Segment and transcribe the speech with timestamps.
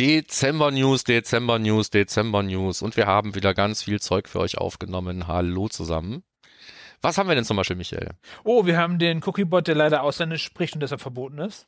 [0.00, 2.80] Dezember News, Dezember News, Dezember News.
[2.80, 5.28] Und wir haben wieder ganz viel Zeug für euch aufgenommen.
[5.28, 6.22] Hallo zusammen.
[7.02, 8.08] Was haben wir denn zum Beispiel, Michael?
[8.42, 11.66] Oh, wir haben den Cookiebot, der leider ausländisch spricht und deshalb verboten ist.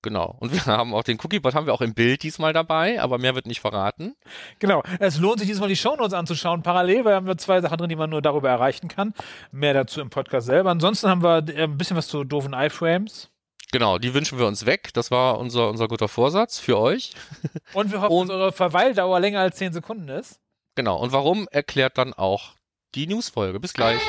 [0.00, 0.36] Genau.
[0.38, 3.34] Und wir haben auch den Cookiebot haben wir auch im Bild diesmal dabei, aber mehr
[3.34, 4.14] wird nicht verraten.
[4.60, 4.84] Genau.
[5.00, 6.62] Es lohnt sich diesmal die Shownotes anzuschauen.
[6.62, 9.12] Parallel, weil haben wir zwei Sachen drin, die man nur darüber erreichen kann.
[9.50, 10.70] Mehr dazu im Podcast selber.
[10.70, 13.31] Ansonsten haben wir äh, ein bisschen was zu doofen iFrames.
[13.72, 14.90] Genau, die wünschen wir uns weg.
[14.92, 17.12] Das war unser, unser guter Vorsatz für euch.
[17.72, 20.38] Und wir hoffen, Und- dass eure Verweildauer länger als 10 Sekunden ist.
[20.74, 20.98] Genau.
[20.98, 22.52] Und warum erklärt dann auch
[22.94, 23.58] die Newsfolge.
[23.60, 24.00] Bis gleich.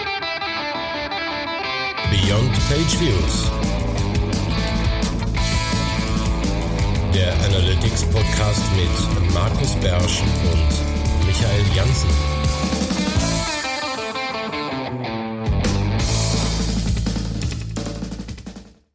[2.12, 3.52] Beyond Page Views.
[7.14, 12.10] Der Analytics Podcast mit Markus Bersch und Michael Janssen.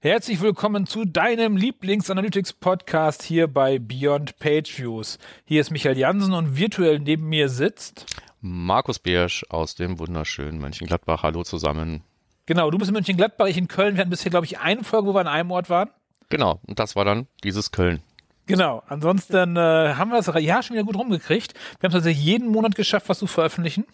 [0.01, 5.19] Herzlich willkommen zu deinem Lieblings-Analytics-Podcast hier bei Beyond Page Views.
[5.45, 8.07] Hier ist Michael Jansen und virtuell neben mir sitzt.
[8.41, 11.25] Markus Beersch aus dem wunderschönen Mönchengladbach.
[11.25, 12.05] Hallo zusammen.
[12.47, 13.97] Genau, du bist in Mönchengladbach, ich in Köln.
[13.97, 15.91] Wir hatten bisher, glaube ich, eine Folge, wo wir an einem Ort waren.
[16.29, 16.61] Genau.
[16.69, 18.01] Und das war dann dieses Köln.
[18.47, 21.55] Genau, ansonsten äh, haben wir das ja schon wieder gut rumgekriegt.
[21.55, 23.85] Wir haben es tatsächlich jeden Monat geschafft, was zu veröffentlichen.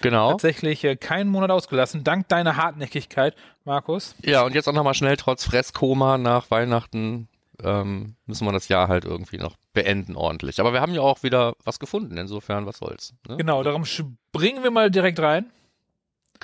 [0.00, 0.30] Genau.
[0.32, 4.14] Tatsächlich äh, keinen Monat ausgelassen, dank deiner Hartnäckigkeit, Markus.
[4.22, 7.28] Ja, und jetzt auch nochmal schnell, trotz Fresskoma nach Weihnachten
[7.62, 10.60] ähm, müssen wir das Jahr halt irgendwie noch beenden ordentlich.
[10.60, 13.14] Aber wir haben ja auch wieder was gefunden, insofern, was soll's.
[13.28, 13.36] Ne?
[13.36, 15.46] Genau, darum springen wir mal direkt rein.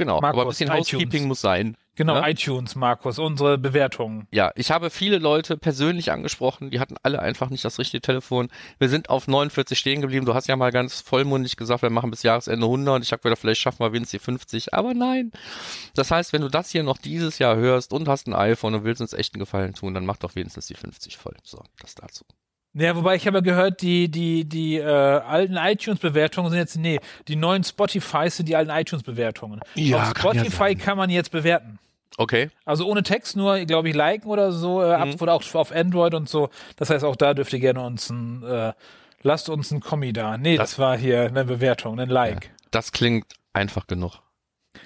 [0.00, 0.92] Genau, Markus, aber ein bisschen iTunes.
[0.92, 1.76] Housekeeping muss sein.
[1.94, 2.26] Genau, Ja?
[2.28, 4.26] iTunes, Markus, unsere Bewertungen.
[4.30, 8.48] Ja, ich habe viele Leute persönlich angesprochen, die hatten alle einfach nicht das richtige Telefon.
[8.78, 10.24] Wir sind auf 49 stehen geblieben.
[10.24, 13.02] Du hast ja mal ganz vollmundig gesagt, wir machen bis Jahresende 100.
[13.02, 15.32] Ich habe gedacht, vielleicht schaffen wir wenigstens die 50, aber nein.
[15.94, 18.84] Das heißt, wenn du das hier noch dieses Jahr hörst und hast ein iPhone und
[18.84, 21.36] willst uns echt einen Gefallen tun, dann mach doch wenigstens die 50 voll.
[21.42, 22.24] So, das dazu.
[22.72, 27.00] Ja, wobei ich habe ja gehört, die, die, die äh, alten iTunes-Bewertungen sind jetzt, nee,
[27.26, 29.60] die neuen Spotify sind die alten iTunes-Bewertungen.
[29.74, 31.78] Ja, Auf kann ja Spotify kann man jetzt bewerten.
[32.16, 32.50] Okay.
[32.64, 35.14] Also ohne Text, nur, glaube ich, liken oder so, äh, ab, Mhm.
[35.20, 36.48] oder auch auf Android und so.
[36.76, 38.72] Das heißt, auch da dürft ihr gerne uns ein, äh,
[39.22, 40.36] lasst uns ein Kommi da.
[40.38, 42.50] Nee, das, Das- war hier eine Bewertung, ein Like.
[42.70, 44.20] Das klingt einfach genug.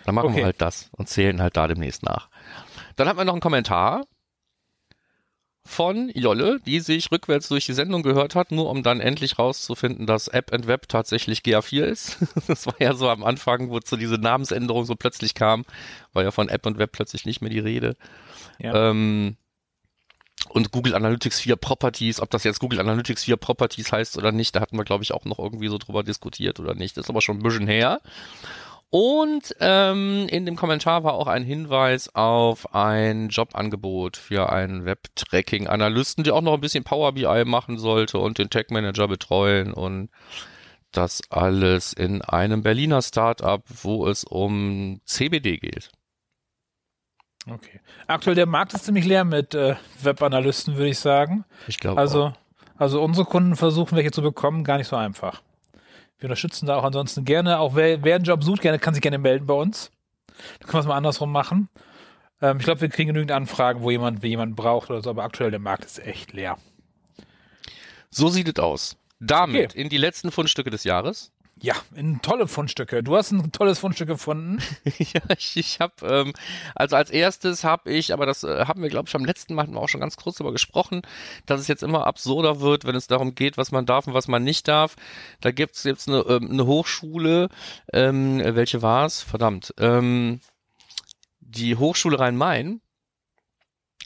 [0.06, 0.36] Dann machen Okay.
[0.38, 2.28] wir halt das und zählen halt da demnächst nach.
[2.96, 4.04] Dann hat man noch einen Kommentar
[5.66, 10.06] von Jolle, die sich rückwärts durch die Sendung gehört hat, nur um dann endlich rauszufinden,
[10.06, 12.18] dass App and Web tatsächlich GA4 ist.
[12.46, 15.64] Das war ja so am Anfang, wo zu diese Namensänderung so plötzlich kam,
[16.12, 17.96] war ja von App und Web plötzlich nicht mehr die Rede.
[18.58, 18.90] Ja.
[18.90, 19.36] Ähm,
[20.50, 24.54] und Google Analytics 4 Properties, ob das jetzt Google Analytics 4 Properties heißt oder nicht,
[24.54, 26.96] da hatten wir, glaube ich, auch noch irgendwie so drüber diskutiert oder nicht.
[26.96, 28.00] Das ist aber schon ein bisschen her.
[28.96, 36.22] Und ähm, in dem Kommentar war auch ein Hinweis auf ein Jobangebot für einen Web-Tracking-Analysten,
[36.22, 40.10] der auch noch ein bisschen Power BI machen sollte und den Tech-Manager betreuen und
[40.92, 45.90] das alles in einem Berliner Startup, wo es um CBD geht.
[47.50, 47.80] Okay.
[48.06, 51.44] Aktuell der Markt ist ziemlich leer mit äh, Webanalysten, würde ich sagen.
[51.66, 52.32] Ich glaube Also,
[52.76, 55.42] also unsere Kunden versuchen, welche zu bekommen, gar nicht so einfach.
[56.18, 59.02] Wir unterstützen da auch ansonsten gerne, auch wer, wer einen Job sucht, gerne, kann sich
[59.02, 59.90] gerne melden bei uns.
[60.26, 61.68] Dann können wir es mal andersrum machen.
[62.40, 65.24] Ähm, ich glaube, wir kriegen genügend Anfragen, wo jemand, wo jemand braucht oder so, aber
[65.24, 66.56] aktuell der Markt ist echt leer.
[68.10, 68.96] So sieht es aus.
[69.20, 69.80] Damit Okay.
[69.80, 71.32] in die letzten Fundstücke des Jahres.
[71.64, 71.76] Ja,
[72.20, 73.02] tolle Fundstücke.
[73.02, 74.58] Du hast ein tolles Fundstück gefunden.
[74.98, 76.34] ja, ich, ich habe, ähm,
[76.74, 79.62] also als erstes habe ich, aber das äh, haben wir, glaube ich, am letzten Mal
[79.62, 81.00] hatten wir auch schon ganz kurz darüber gesprochen,
[81.46, 84.28] dass es jetzt immer absurder wird, wenn es darum geht, was man darf und was
[84.28, 84.96] man nicht darf.
[85.40, 87.48] Da gibt's jetzt eine, ähm, eine Hochschule,
[87.94, 89.22] ähm, welche war's?
[89.22, 89.72] Verdammt.
[89.78, 90.40] Ähm,
[91.40, 92.82] die Hochschule Rhein-Main,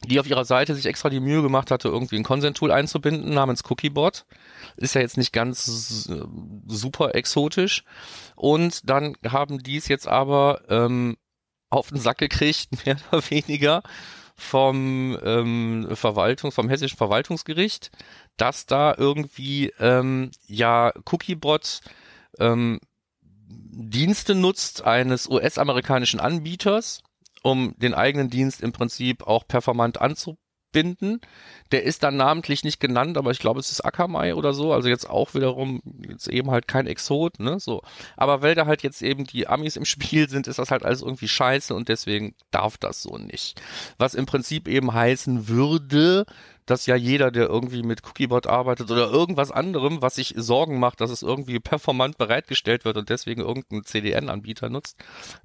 [0.06, 3.62] die auf ihrer Seite sich extra die Mühe gemacht hatte, irgendwie ein Consent-Tool einzubinden namens
[3.68, 4.26] Cookiebot.
[4.76, 6.08] Ist ja jetzt nicht ganz
[6.66, 7.84] super exotisch.
[8.36, 11.16] Und dann haben die es jetzt aber ähm,
[11.70, 13.82] auf den Sack gekriegt, mehr oder weniger,
[14.36, 17.90] vom ähm, Verwaltung, vom hessischen Verwaltungsgericht,
[18.36, 21.80] dass da irgendwie ähm, ja Cookiebot
[22.38, 22.78] ähm,
[23.50, 27.02] Dienste nutzt eines US-amerikanischen Anbieters,
[27.48, 30.00] um den eigenen Dienst im Prinzip auch performant
[30.78, 31.20] anzubinden.
[31.72, 34.88] Der ist dann namentlich nicht genannt, aber ich glaube, es ist Akamai oder so, also
[34.88, 37.82] jetzt auch wiederum jetzt eben halt kein Exot, ne, so.
[38.16, 41.02] Aber weil da halt jetzt eben die Amis im Spiel sind, ist das halt alles
[41.02, 43.60] irgendwie scheiße und deswegen darf das so nicht.
[43.98, 46.24] Was im Prinzip eben heißen würde,
[46.64, 51.00] dass ja jeder, der irgendwie mit Cookiebot arbeitet oder irgendwas anderem, was sich Sorgen macht,
[51.00, 54.96] dass es irgendwie performant bereitgestellt wird und deswegen irgendein CDN-Anbieter nutzt,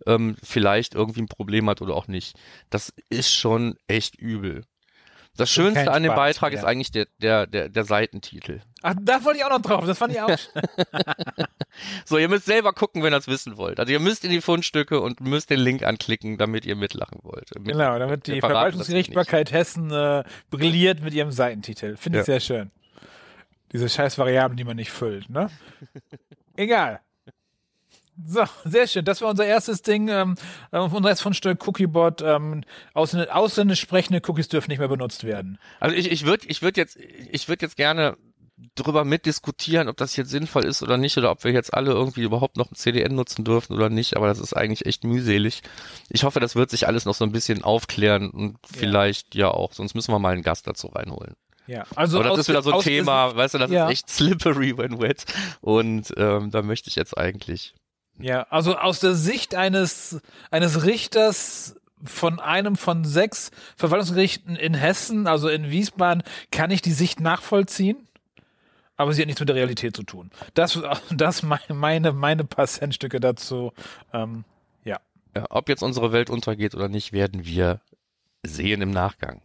[0.05, 2.37] ähm, vielleicht irgendwie ein Problem hat oder auch nicht.
[2.69, 4.63] Das ist schon echt übel.
[5.35, 6.59] Das Schönste an dem Spaß Beitrag mehr.
[6.59, 8.61] ist eigentlich der, der, der, der Seitentitel.
[8.83, 9.85] Ach, da wollte ich auch noch drauf.
[9.85, 10.29] Das fand ich auch.
[12.05, 13.79] So, ihr müsst selber gucken, wenn ihr das wissen wollt.
[13.79, 17.49] Also ihr müsst in die Fundstücke und müsst den Link anklicken, damit ihr mitlachen wollt.
[17.55, 21.95] Mit, genau, damit die Verwaltungsgerichtsbarkeit Hessen äh, brilliert mit ihrem Seitentitel.
[21.97, 22.33] Finde ich Ja.
[22.33, 22.71] sehr schön.
[23.71, 25.49] Diese scheiß Variablen, die man nicht füllt, ne?
[26.55, 26.99] Egal.
[28.25, 29.05] So, sehr schön.
[29.05, 30.07] Das war unser erstes Ding.
[30.07, 30.35] Ähm,
[30.71, 32.21] äh, unser erstes Fundstück Cookiebot.
[32.21, 32.63] Ähm,
[32.93, 35.57] ausländ ausländisch sprechende Cookies dürfen nicht mehr benutzt werden.
[35.79, 38.15] Also ich, ich würde ich würd jetzt, ich würde jetzt gerne
[38.75, 42.21] drüber mitdiskutieren, ob das jetzt sinnvoll ist oder nicht, oder ob wir jetzt alle irgendwie
[42.21, 45.61] überhaupt noch ein CDN nutzen dürfen oder nicht, aber das ist eigentlich echt mühselig.
[46.09, 49.73] Ich hoffe, das wird sich alles noch so ein bisschen aufklären und vielleicht ja, auch,
[49.73, 51.33] sonst müssen wir mal einen Gast dazu reinholen.
[51.67, 53.85] Ja, also aber das aus- ist wieder so ein Thema, weißt du, das Ja.
[53.87, 55.25] ist echt slippery when wet
[55.61, 57.73] und ähm, da möchte ich jetzt eigentlich
[58.19, 60.21] Ja, also aus der Sicht eines,
[60.51, 66.91] eines Richters von einem von sechs Verwaltungsgerichten in Hessen, also in Wiesbaden, kann ich die
[66.91, 68.07] Sicht nachvollziehen.
[68.95, 70.29] Aber sie hat nichts mit der Realität zu tun.
[70.53, 70.79] Das,
[71.11, 73.73] das meine, meine, paar Centstücke dazu.
[74.13, 74.43] Ähm,
[74.83, 74.99] ja.
[75.35, 77.81] Ja, ob jetzt unsere Welt untergeht oder nicht, werden wir
[78.43, 79.41] sehen im Nachgang.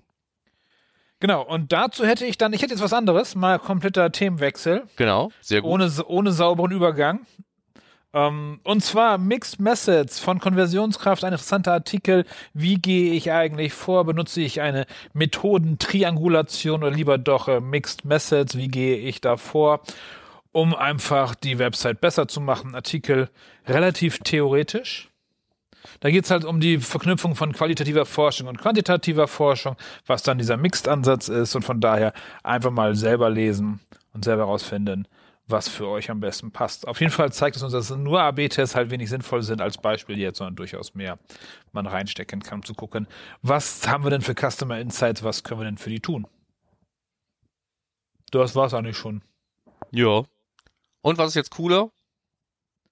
[1.20, 5.32] Genau, und dazu hätte ich dann, ich hätte jetzt was anderes, mal kompletter Themenwechsel, Genau,
[5.40, 5.70] sehr gut.
[5.70, 7.26] ohne, ohne sauberen Übergang.
[8.14, 12.24] Ähm, und zwar Mixed Methods von Konversionskraft, ein interessanter Artikel.
[12.54, 14.04] Wie gehe ich eigentlich vor?
[14.04, 18.56] Benutze ich eine Methodentriangulation oder lieber doch äh, Mixed Methods?
[18.56, 19.82] Wie gehe ich da vor?
[20.52, 22.74] Um einfach die Website besser zu machen.
[22.74, 23.28] Artikel
[23.66, 25.10] relativ theoretisch.
[26.00, 29.76] Da geht es halt um die Verknüpfung von qualitativer Forschung und quantitativer Forschung,
[30.06, 32.12] was dann dieser Mixed-Ansatz ist und von daher
[32.42, 33.80] einfach mal selber lesen
[34.12, 35.06] und selber herausfinden,
[35.48, 36.86] was für euch am besten passt.
[36.86, 40.18] Auf jeden Fall zeigt es uns, dass nur AB-Tests halt wenig sinnvoll sind als Beispiel
[40.18, 41.18] jetzt, sondern durchaus mehr
[41.72, 43.08] man reinstecken kann, um zu gucken,
[43.42, 46.26] was haben wir denn für Customer Insights, was können wir denn für die tun.
[48.30, 49.22] Das war's eigentlich schon.
[49.90, 50.24] Ja.
[51.00, 51.90] Und was ist jetzt cooler?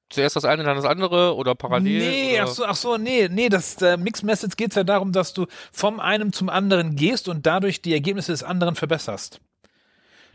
[0.08, 1.98] Zuerst das eine, dann das andere oder parallel?
[1.98, 2.44] Nee, oder?
[2.44, 5.46] ach so, ach so, nee, nee, das äh, Mixed Message geht ja darum, dass du
[5.72, 9.40] vom einen zum anderen gehst und dadurch die Ergebnisse des anderen verbesserst.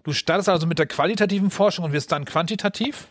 [0.04, 3.08] Du startest also mit der qualitativen Forschung und wirst dann quantitativ.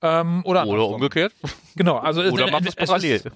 [0.00, 0.94] Ähm, oder Oder andersrum.
[0.94, 1.32] umgekehrt.
[1.76, 3.16] Genau, also Oder äh, machst es es parallel.
[3.16, 3.26] Ist,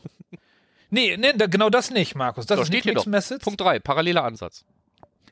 [0.90, 2.46] nee, nee, da, genau das nicht, Markus.
[2.46, 3.06] Das Da ist steht nicht hier doch.
[3.06, 3.42] Message.
[3.44, 4.64] Punkt 3, paralleler Ansatz.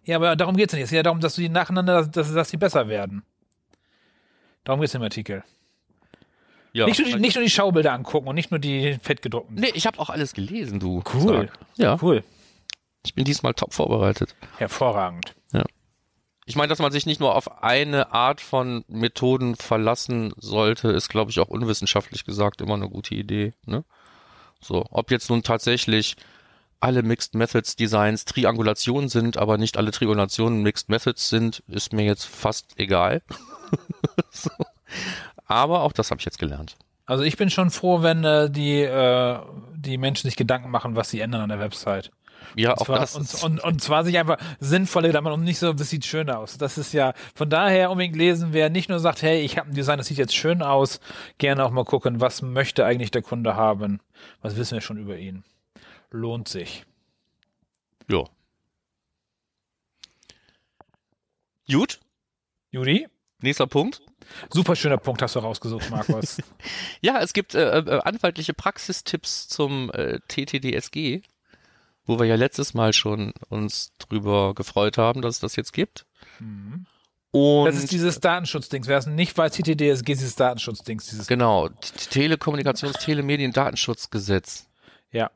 [0.05, 0.83] Ja, aber darum geht's nicht.
[0.83, 3.23] Es geht ja darum, dass die nacheinander, dass, dass die besser werden.
[4.65, 5.45] Darum geht's im Artikel.
[6.73, 6.87] Ja.
[6.87, 9.57] Nicht, nur die, nicht nur die Schaubilder angucken und nicht nur die fettgedruckten.
[9.57, 11.03] nee, ich habe auch alles gelesen, du.
[11.15, 11.49] Cool.
[11.49, 11.59] Sag.
[11.77, 12.23] Ja, Cool.
[13.05, 14.35] ich bin diesmal top vorbereitet.
[14.59, 15.35] Hervorragend.
[16.51, 21.09] Ich meine, dass man sich nicht nur auf eine Art von Methoden verlassen sollte, ist,
[21.09, 23.53] glaube ich, auch unwissenschaftlich gesagt immer eine gute Idee.
[23.67, 23.85] Ne?
[24.61, 26.17] So, ob jetzt nun tatsächlich
[26.81, 32.05] alle Mixed Methods Designs Triangulationen sind, aber nicht alle Triangulationen Mixed Methods sind, ist mir
[32.05, 33.23] jetzt fast egal.
[34.33, 34.51] so.
[35.47, 36.75] Aber auch das habe ich jetzt gelernt.
[37.07, 39.39] Also ich bin schon froh, wenn äh, die, äh,
[39.77, 42.11] die Menschen sich Gedanken machen, was sie ändern an der Website.
[42.57, 43.15] Ja, Und auch zwar, das.
[43.17, 46.59] und, und, und zwar sich einfach sinnvolle Gedanken und nicht so, das sieht schön aus.
[46.59, 49.75] Das ist ja von daher unbedingt lesen, wer nicht nur sagt, hey, ich habe ein
[49.75, 51.01] Design, das sieht jetzt schön aus,
[51.39, 54.01] gerne auch mal gucken, was möchte eigentlich der Kunde haben.
[54.43, 55.45] Was wissen wir schon über ihn?
[56.11, 56.85] Lohnt sich.
[58.09, 58.25] ja.
[61.71, 62.01] Gut,
[62.73, 63.07] Judy?
[63.43, 64.03] nächster Punkt.
[64.53, 66.39] Super schöner Punkt hast du rausgesucht, Markus.
[67.01, 71.23] Ja, es gibt äh, äh, anwaltliche Praxistipps zum äh, TTDSG,
[72.07, 76.07] wo wir ja letztes Mal schon uns drüber gefreut haben, dass es das jetzt gibt.
[76.39, 76.87] Mhm.
[77.33, 78.89] Und Das ist dieses Datenschutzdings.
[78.89, 81.07] Wer es nicht weiß, TTDSG ist dieses Datenschutzdings.
[81.07, 84.69] Dieses, genau, Telekommunikations-, Telemedien-, Datenschutzgesetz.
[85.13, 85.31] ja.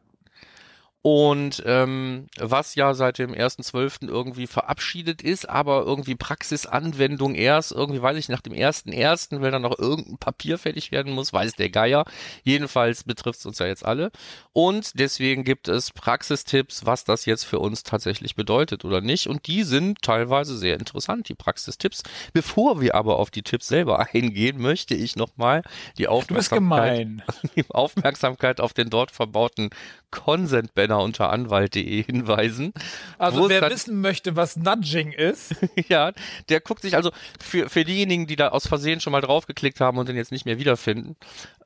[1.06, 4.08] Und ähm, was ja seit dem 1.12.
[4.08, 9.60] irgendwie verabschiedet ist, aber irgendwie Praxisanwendung erst, irgendwie weiß ich, nach dem 1.1., weil dann
[9.60, 12.06] noch irgendein Papier fertig werden muss, weiß der Geier.
[12.42, 14.12] Jedenfalls betrifft es uns ja jetzt alle.
[14.54, 19.26] Und deswegen gibt es Praxistipps, was das jetzt für uns tatsächlich bedeutet oder nicht.
[19.26, 22.02] Und die sind teilweise sehr interessant, die Praxistipps.
[22.32, 25.64] Bevor wir aber auf die Tipps selber eingehen, möchte ich nochmal
[25.98, 27.08] die Aufmerksamkeit
[27.56, 29.68] die Aufmerksamkeit auf den dort verbauten
[30.14, 32.72] Consent-Banner unter anwalt.de hinweisen.
[33.18, 35.54] Also wer wissen möchte, was Nudging ist,
[35.88, 36.12] ja,
[36.48, 39.98] der guckt sich also für, für diejenigen, die da aus Versehen schon mal draufgeklickt haben
[39.98, 41.16] und den jetzt nicht mehr wiederfinden.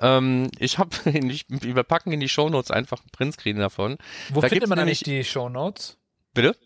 [0.00, 3.98] Ähm, ich habe, wir packen in die Shownotes einfach einen Printscreen davon.
[4.32, 5.98] wo Da findet man eigentlich nämlich- die Shownotes?
[6.34, 6.56] Bitte?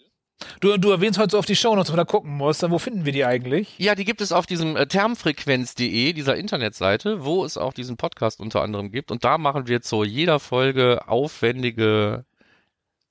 [0.61, 2.63] Du, du erwähnst heute so auf die Shownotes, wo man da gucken muss.
[2.63, 3.79] Wo finden wir die eigentlich?
[3.79, 8.41] Ja, die gibt es auf diesem äh, termfrequenz.de, dieser Internetseite, wo es auch diesen Podcast
[8.41, 9.11] unter anderem gibt.
[9.11, 12.25] Und da machen wir zu jeder Folge aufwendige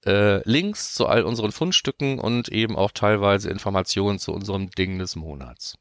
[0.05, 5.15] äh, Links zu all unseren Fundstücken und eben auch teilweise Informationen zu unserem Ding des
[5.15, 5.77] Monats.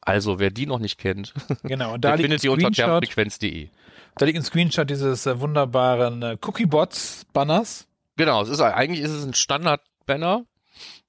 [0.00, 3.68] Also, wer die noch nicht kennt, Genau, da findet die unter Screenshot, kernfrequenz.de.
[4.16, 7.86] da liegt ein Screenshot dieses äh, wunderbaren äh, Cookiebots-Banners
[8.20, 10.44] Genau, es ist eigentlich ist es ein Standard-Banner,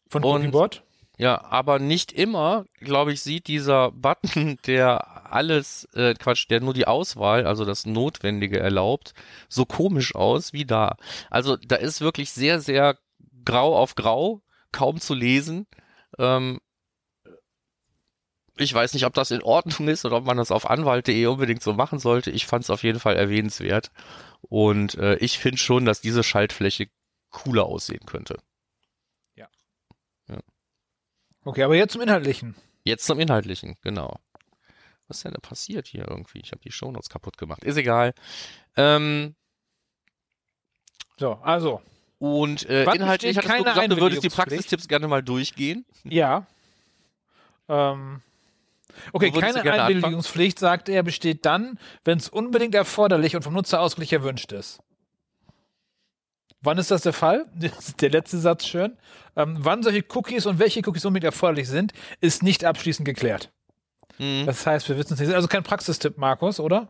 [0.08, 0.82] von Cookiebot.
[1.18, 6.74] ja, aber nicht immer, glaube ich, sieht dieser Button, der alles, äh, Quatsch, der nur
[6.74, 9.14] die Auswahl, also das Notwendige erlaubt,
[9.50, 10.96] so komisch aus wie da.
[11.30, 12.98] Also da ist wirklich sehr, sehr
[13.44, 14.42] grau auf grau,
[14.72, 15.68] kaum zu lesen.
[16.18, 16.62] Ähm,
[18.56, 21.62] ich weiß nicht, ob das in Ordnung ist oder ob man das auf anwalt.de unbedingt
[21.62, 22.32] so machen sollte.
[22.32, 23.92] Ich fand es auf jeden Fall erwähnenswert.
[24.42, 26.88] Und äh, ich finde schon, dass diese Schaltfläche
[27.32, 28.38] cooler aussehen könnte.
[31.44, 32.56] Okay, aber jetzt zum Inhaltlichen.
[32.84, 34.20] Jetzt zum Inhaltlichen, genau.
[35.08, 36.40] Was ist denn da passiert hier irgendwie?
[36.40, 37.64] Ich habe die Shownotes kaputt gemacht.
[37.64, 38.14] Ist egal.
[38.78, 39.36] Ähm,
[41.18, 41.82] So, also,
[42.20, 44.30] und äh, inhaltlich hattest du keine gesagt, du würdest die?
[44.30, 45.86] Praxistipps gerne mal durchgehen.
[46.04, 46.46] ja.
[47.68, 48.22] Ähm,
[49.14, 54.14] okay, keine Einwilligungspflicht, sagt er, besteht dann, wenn es unbedingt erforderlich und vom Nutzer ausdrücklich
[54.14, 54.80] erwünscht ist.
[56.62, 57.46] Wann ist das der Fall?
[57.56, 58.98] Das ist der letzte Satz schön.
[59.36, 63.52] Ähm, wann solche Cookies und welche Cookies unbedingt erforderlich sind, ist nicht abschließend geklärt.
[64.18, 64.46] Hm.
[64.46, 65.34] Das heißt, wir wissen es nicht.
[65.34, 66.90] Also kein Praxistipp, Markus, oder?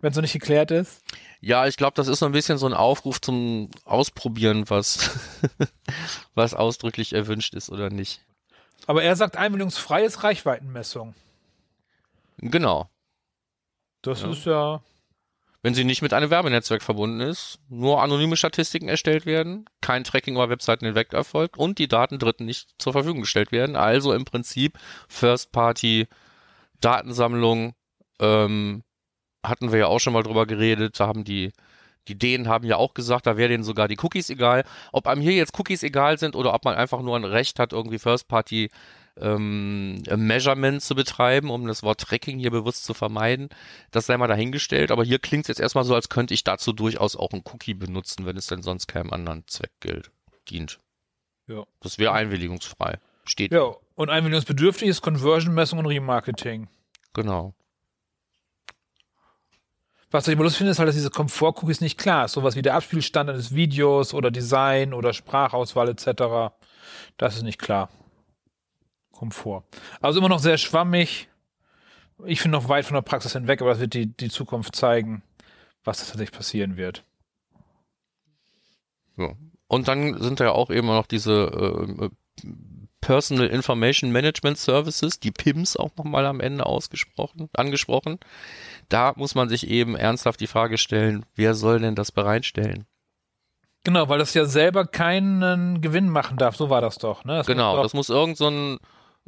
[0.00, 1.02] Wenn es noch nicht geklärt ist.
[1.40, 5.10] Ja, ich glaube, das ist so ein bisschen so ein Aufruf zum Ausprobieren, was,
[6.34, 8.20] was ausdrücklich erwünscht ist oder nicht.
[8.86, 11.14] Aber er sagt einwilligungsfreies Reichweitenmessung.
[12.38, 12.88] Genau.
[14.02, 14.30] Das Ja.
[14.30, 14.82] ist ja.
[15.68, 20.36] Wenn sie nicht mit einem Werbenetzwerk verbunden ist, nur anonyme Statistiken erstellt werden, kein Tracking
[20.36, 23.76] über Webseiten hinweg erfolgt und die Daten Dritten nicht zur Verfügung gestellt werden.
[23.76, 26.06] Also im Prinzip First-Party
[26.80, 27.74] Datensammlung
[28.18, 28.82] ähm,
[29.44, 30.98] hatten wir ja auch schon mal drüber geredet.
[30.98, 31.52] Da haben die
[32.08, 34.64] die Dänen haben ja auch gesagt, da wäre denen sogar die Cookies egal.
[34.92, 37.72] Ob einem hier jetzt Cookies egal sind oder ob man einfach nur ein Recht hat,
[37.72, 38.70] irgendwie First-Party
[39.20, 43.48] ähm, Measurement zu betreiben, um das Wort Tracking hier bewusst zu vermeiden.
[43.90, 46.72] Das sei mal dahingestellt, aber hier klingt es jetzt erstmal so, als könnte ich dazu
[46.72, 50.10] durchaus auch einen Cookie benutzen, wenn es denn sonst keinem anderen Zweck gilt,
[50.48, 50.80] dient.
[51.46, 51.64] Ja.
[51.80, 52.98] Das wäre einwilligungsfrei.
[53.24, 53.52] Steht.
[53.52, 56.68] Ja, und einwilligungsbedürftig ist Conversion-Messung und Remarketing.
[57.12, 57.54] Genau.
[60.10, 62.32] Was ich immer lustig finde, ist halt, dass diese Komfort-Cookies nicht klar ist.
[62.32, 66.54] Sowas wie der Abspielstandard des Videos oder Design oder Sprachauswahl etc.
[67.18, 67.90] Das ist nicht klar.
[69.12, 69.64] Komfort.
[70.00, 71.28] Also immer noch sehr schwammig.
[72.24, 75.22] Ich finde noch weit von der Praxis hinweg, aber das wird die, die Zukunft zeigen,
[75.84, 77.04] was tatsächlich passieren wird.
[79.16, 79.34] Ja.
[79.66, 82.10] Und dann sind da ja auch eben noch diese äh,
[83.08, 88.18] Personal Information Management Services, die PIMS auch nochmal am Ende ausgesprochen, angesprochen.
[88.90, 92.84] Da muss man sich eben ernsthaft die Frage stellen, wer soll denn das bereitstellen?
[93.82, 96.56] Genau, weil das ja selber keinen Gewinn machen darf.
[96.56, 97.24] So war das doch.
[97.24, 97.38] Ne?
[97.38, 98.78] Das Genau, muss das muss irgend so ein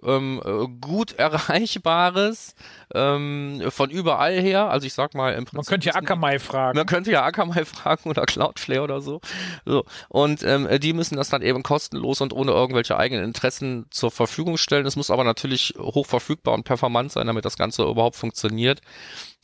[0.05, 2.55] ähm, äh, gut erreichbares
[2.95, 4.71] ähm, von überall her.
[4.71, 6.77] Also ich sag mal im doch, man Prinzip könnte ja Akamai fragen.
[6.77, 9.21] Man könnte ja Akamai fragen oder Cloudflare oder so.
[9.65, 9.85] so.
[10.09, 14.57] Und ähm, die müssen das dann eben kostenlos und ohne irgendwelche eigenen Interessen zur Verfügung
[14.57, 14.87] stellen.
[14.87, 18.81] Es muss aber natürlich hoch verfügbar und performant sein, damit das Ganze überhaupt funktioniert.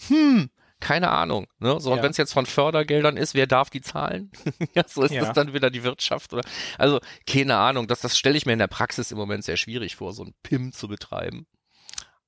[0.08, 1.47] Hm, keine Ahnung.
[1.59, 1.80] Ne?
[1.80, 2.02] So, und Ja.
[2.02, 4.30] wenn es jetzt von Fördergeldern ist, wer darf die zahlen?
[4.75, 5.23] ja, so ist Ja.
[5.25, 6.33] das dann wieder die Wirtschaft.
[6.33, 6.42] Oder,
[6.78, 7.87] also, keine Ahnung.
[7.87, 10.35] Das, das stelle ich mir in der Praxis im Moment sehr schwierig vor, so ein
[10.42, 11.47] PIM zu betreiben.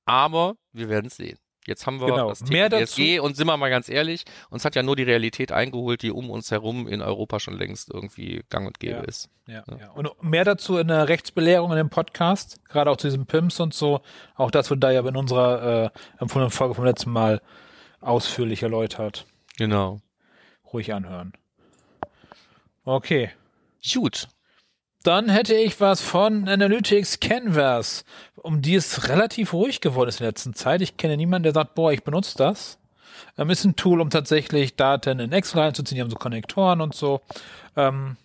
[0.05, 1.37] Aber wir werden es sehen.
[1.67, 2.29] Jetzt haben wir Genau.
[2.29, 5.51] das Mehr TPSG und sind wir mal ganz ehrlich, uns hat ja nur die Realität
[5.51, 9.01] eingeholt, die um uns herum in Europa schon längst irgendwie gang und gäbe Ja.
[9.03, 9.29] ist.
[9.45, 9.77] Ja, Ja.
[9.77, 9.89] ja.
[9.91, 13.75] Und mehr dazu in der Rechtsbelehrung in dem Podcast, gerade auch zu diesem PIMS und
[13.75, 14.01] so.
[14.35, 15.89] Auch das wird da ja in unserer äh,
[16.19, 17.39] empfohlenen Folge vom letzten Mal
[18.01, 19.25] ausführlich erläutert.
[19.57, 20.01] Genau.
[20.71, 21.33] Ruhig anhören.
[22.85, 23.31] Okay.
[23.93, 24.27] Gut.
[25.03, 28.03] Dann hätte ich was von Analytics Canvas,
[28.35, 30.81] um die es relativ ruhig geworden ist in der letzten Zeit.
[30.81, 32.79] Ich kenne niemanden, der sagt, boah, ich benutze das.
[33.37, 35.95] Ähm, ist ein Tool, um tatsächlich Daten in Excel reinzuziehen.
[35.95, 37.21] Die haben so Konnektoren und so.
[37.77, 38.17] Ähm,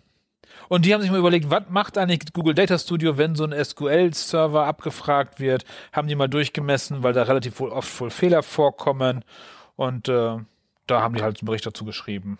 [0.69, 3.65] und die haben sich mal überlegt, was macht eigentlich Google Data Studio, wenn so ein
[3.65, 5.65] SQL-Server abgefragt wird?
[5.93, 9.25] Haben die mal durchgemessen, weil da relativ wohl oft wohl Fehler vorkommen.
[9.77, 10.37] Und äh,
[10.87, 12.39] da haben die halt einen Bericht dazu geschrieben.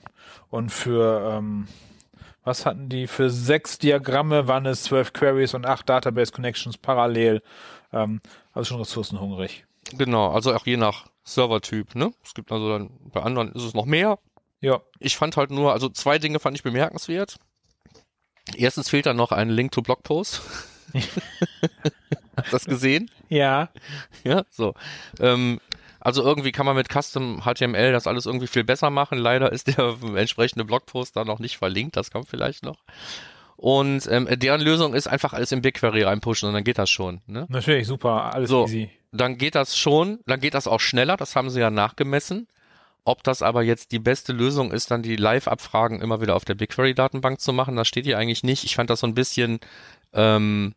[0.51, 1.67] Und für ähm,
[2.45, 3.07] was hatten die?
[3.07, 7.43] Für sechs Diagramme waren es zwölf Queries und acht Database Connections parallel.
[7.93, 8.21] Ähm,
[8.53, 9.65] also schon ressourcenhungrig.
[9.97, 10.31] Genau.
[10.31, 12.13] Also auch je nach Servertyp, ne?
[12.23, 14.19] Es gibt also dann, bei anderen ist es noch mehr.
[14.61, 14.81] Ja.
[14.99, 17.39] Ich fand halt nur, also zwei Dinge fand ich bemerkenswert.
[18.57, 20.43] Erstens fehlt da noch ein Link to Blogpost.
[22.37, 23.11] Hast du das gesehen?
[23.29, 23.71] Ja.
[24.23, 24.75] Ja, so.
[25.19, 25.61] Ähm,
[26.05, 29.19] Also irgendwie kann man mit Custom HTML das alles irgendwie viel besser machen.
[29.19, 31.97] Leider ist der entsprechende Blogpost da noch nicht verlinkt.
[31.97, 32.85] Das kommt vielleicht noch.
[33.57, 37.23] Und ähm, deren Lösung ist einfach alles in BigQuery reinpushen und dann geht das schon.
[37.27, 37.47] Ne?
[37.49, 38.65] Natürlich, super, alles So.
[38.67, 38.91] easy.
[39.13, 42.49] Dann geht das schon, dann geht das auch schneller, das haben sie ja nachgemessen.
[43.05, 46.55] Ob das aber jetzt die beste Lösung ist, dann die Live-Abfragen immer wieder auf der
[46.57, 48.65] BigQuery-Datenbank zu machen, das steht hier eigentlich nicht.
[48.65, 49.61] Ich fand das so ein bisschen
[50.13, 50.75] ähm,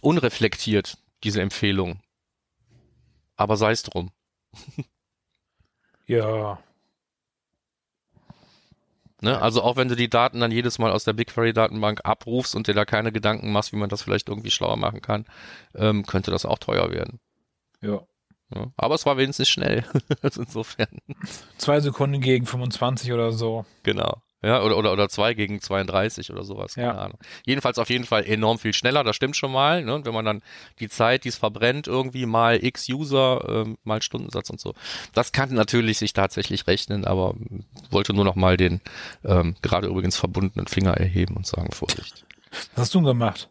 [0.00, 2.00] unreflektiert, diese Empfehlung.
[3.36, 4.10] Aber sei es drum.
[6.08, 6.60] Ja,
[9.22, 9.40] Ne?
[9.40, 12.74] Also auch wenn du die Daten dann jedes Mal aus der BigQuery-Datenbank abrufst und dir
[12.74, 15.24] da keine Gedanken machst, wie man das vielleicht irgendwie schlauer machen kann,
[15.74, 17.18] ähm, könnte das auch teuer werden.
[17.80, 18.00] ja.
[18.54, 18.70] Ja.
[18.76, 19.84] Aber es war wenigstens schnell.
[20.22, 20.86] also insofern,
[21.58, 23.64] Zwei Sekunden gegen 25 oder so.
[23.82, 24.22] genau.
[24.42, 26.94] Ja, oder, oder, oder zwei gegen 32 oder sowas, keine Ja.
[26.94, 27.18] Ahnung.
[27.46, 29.82] Jedenfalls auf jeden Fall enorm viel schneller, das stimmt schon mal.
[29.82, 29.94] Ne?
[29.94, 30.42] Und wenn man dann
[30.78, 34.74] die Zeit, die es verbrennt, irgendwie mal x User, ähm, mal Stundensatz und so.
[35.14, 37.34] Das kann natürlich sich tatsächlich rechnen, aber
[37.90, 38.80] wollte nur noch mal den
[39.24, 42.24] ähm, gerade übrigens verbundenen Finger erheben und sagen, Vorsicht.
[42.74, 43.48] Was hast du denn gemacht?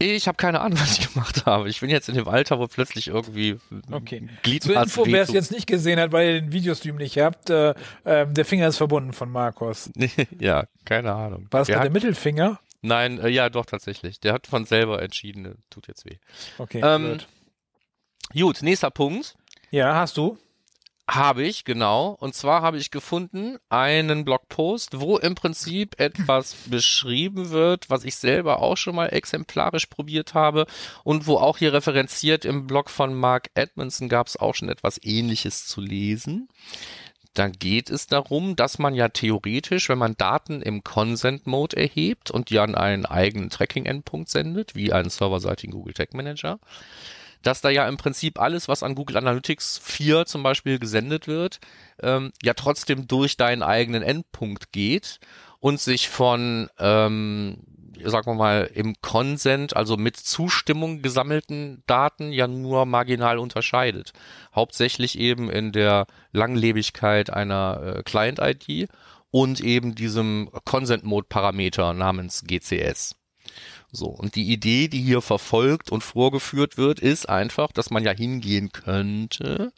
[0.00, 1.68] Ich habe keine Ahnung, was ich gemacht habe.
[1.68, 3.58] Ich bin jetzt in dem Alter, wo plötzlich irgendwie
[3.90, 4.28] Okay.
[4.42, 7.50] Gliedmaßen Zur Info, wer es jetzt nicht gesehen hat, weil ihr den Videostream nicht habt,
[7.50, 7.70] äh,
[8.04, 9.90] äh, der Finger ist verbunden von Markus.
[10.38, 11.46] ja, keine Ahnung.
[11.50, 12.60] War das Der der Mittelfinger?
[12.80, 14.20] nein, äh, ja, doch tatsächlich.
[14.20, 16.18] Der hat von selber entschieden, äh, tut jetzt weh.
[16.58, 17.28] Okay, Ähm, gut.
[18.34, 19.36] Gut, nächster Punkt
[19.70, 20.38] Ja, hast du?
[21.08, 22.16] Habe ich, genau.
[22.20, 28.16] Und zwar habe ich gefunden einen Blogpost, wo im Prinzip etwas beschrieben wird, was ich
[28.16, 30.66] selber auch schon mal exemplarisch probiert habe
[31.04, 35.00] und wo auch hier referenziert im Blog von Mark Edmondson gab es auch schon etwas
[35.02, 36.48] ähnliches zu lesen.
[37.32, 42.50] Da geht es darum, dass man ja theoretisch, wenn man Daten im Consent-Mode erhebt und
[42.50, 46.58] die an einen eigenen Tracking-Endpunkt sendet, wie einen serverseitigen Google Tag Manager,
[47.42, 51.60] dass da ja im Prinzip alles, was an Google Analytics 4 zum Beispiel gesendet wird,
[52.02, 55.20] ähm, ja trotzdem durch deinen eigenen Endpunkt geht
[55.60, 57.58] und sich von, ähm,
[58.04, 64.12] sagen wir mal, im Consent, also mit Zustimmung gesammelten Daten ja nur marginal unterscheidet.
[64.54, 68.88] Hauptsächlich eben in der Langlebigkeit einer äh, Client-ID
[69.30, 73.17] und eben diesem Consent-Mode-Parameter namens GCS.
[73.90, 78.12] So, und die Idee, die hier verfolgt und vorgeführt wird, ist einfach, dass man ja
[78.12, 79.72] hingehen könnte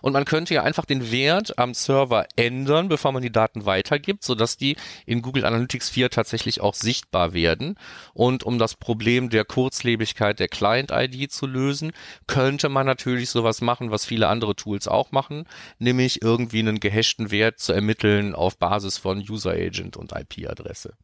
[0.00, 4.24] und man könnte ja einfach den Wert am Server ändern, bevor man die Daten weitergibt,
[4.24, 4.74] sodass die
[5.06, 7.76] in Google Analytics 4 tatsächlich auch sichtbar werden.
[8.14, 11.92] Und um das Problem der Kurzlebigkeit der Client-ID zu lösen,
[12.26, 15.46] könnte man natürlich sowas machen, was viele andere Tools auch machen,
[15.78, 20.94] nämlich irgendwie einen gehashten Wert zu ermitteln auf Basis von User Agent und IP-Adresse.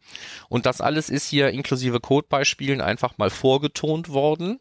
[0.49, 2.48] Und das alles ist hier inklusive Codebeispielen
[2.81, 4.61] einfach mal vorgetont worden.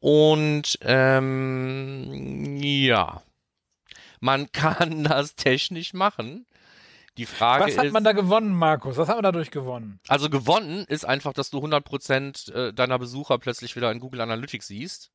[0.00, 3.22] Und ähm, ja,
[4.20, 6.46] man kann das technisch machen.
[7.18, 8.96] Die Frage Was hat ist, man da gewonnen, Markus?
[8.96, 10.00] Was hat man dadurch gewonnen?
[10.08, 14.68] also gewonnen ist einfach, dass du 100% äh, deiner Besucher plötzlich wieder in Google Analytics
[14.68, 15.10] siehst.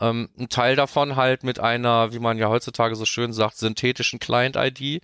[0.00, 4.18] Ähm, ein Teil davon halt mit einer, wie man ja heutzutage so schön sagt, synthetischen
[4.18, 5.02] Client-ID,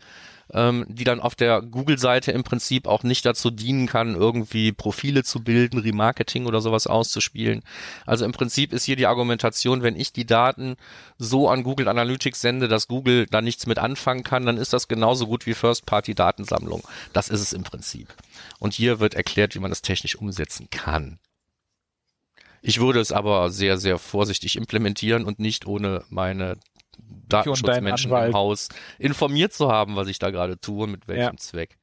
[0.52, 5.22] ähm, die dann auf der Google-Seite im Prinzip auch nicht dazu dienen kann, irgendwie Profile
[5.22, 7.62] zu bilden, Remarketing oder sowas auszuspielen.
[8.06, 10.76] Also im Prinzip ist hier die Argumentation, wenn ich die Daten
[11.18, 14.88] so an Google Analytics sende, dass Google da nichts mit anfangen kann, dann ist das
[14.88, 16.82] genauso gut wie First-Party-Datensammlung.
[17.12, 18.08] Das ist es im Prinzip.
[18.58, 21.18] Und hier wird erklärt, wie man das technisch umsetzen kann.
[22.62, 26.58] Ich würde es aber sehr, sehr vorsichtig implementieren und nicht ohne meine
[27.28, 28.68] Datenschutzmenschen im Haus
[28.98, 31.36] informiert zu haben, was ich da gerade tue und mit welchem Ja.
[31.36, 31.76] Zweck.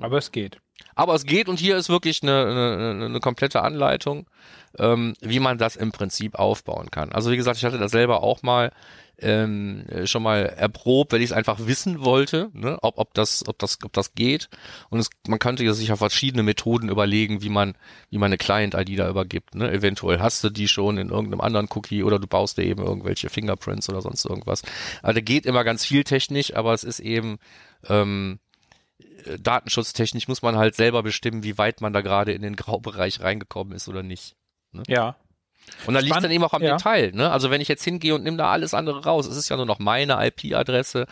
[0.00, 0.60] Aber es geht.
[0.94, 4.28] Aber es geht und hier ist wirklich eine, eine, eine komplette Anleitung,
[4.78, 7.10] ähm, wie man das im Prinzip aufbauen kann.
[7.12, 8.72] Also wie gesagt, ich hatte das selber auch mal
[9.20, 13.58] ähm, schon mal erprobt, weil ich es einfach wissen wollte, ne, ob, ob das, ob
[13.58, 14.48] das, ob das geht.
[14.90, 17.74] Und es, man könnte ja sich auf verschiedene Methoden überlegen, wie man,
[18.10, 19.54] wie man eine Client-ID da übergibt.
[19.54, 19.70] Ne?
[19.70, 23.28] Eventuell hast du die schon in irgendeinem anderen Cookie oder du baust dir eben irgendwelche
[23.28, 24.62] Fingerprints oder sonst irgendwas.
[25.02, 27.38] Also da geht immer ganz viel technisch, aber es ist eben
[27.88, 28.38] ähm,
[29.38, 33.72] datenschutztechnisch muss man halt selber bestimmen, wie weit man da gerade in den Graubereich reingekommen
[33.74, 34.36] ist oder nicht.
[34.86, 35.16] Ja.
[35.86, 36.76] Und da liegt dann eben auch am ja.
[36.76, 37.12] Detail.
[37.14, 37.30] Ne?
[37.30, 39.66] Also wenn ich jetzt hingehe und nehme da alles andere raus, es ist ja nur
[39.66, 41.06] noch meine IP-Adresse.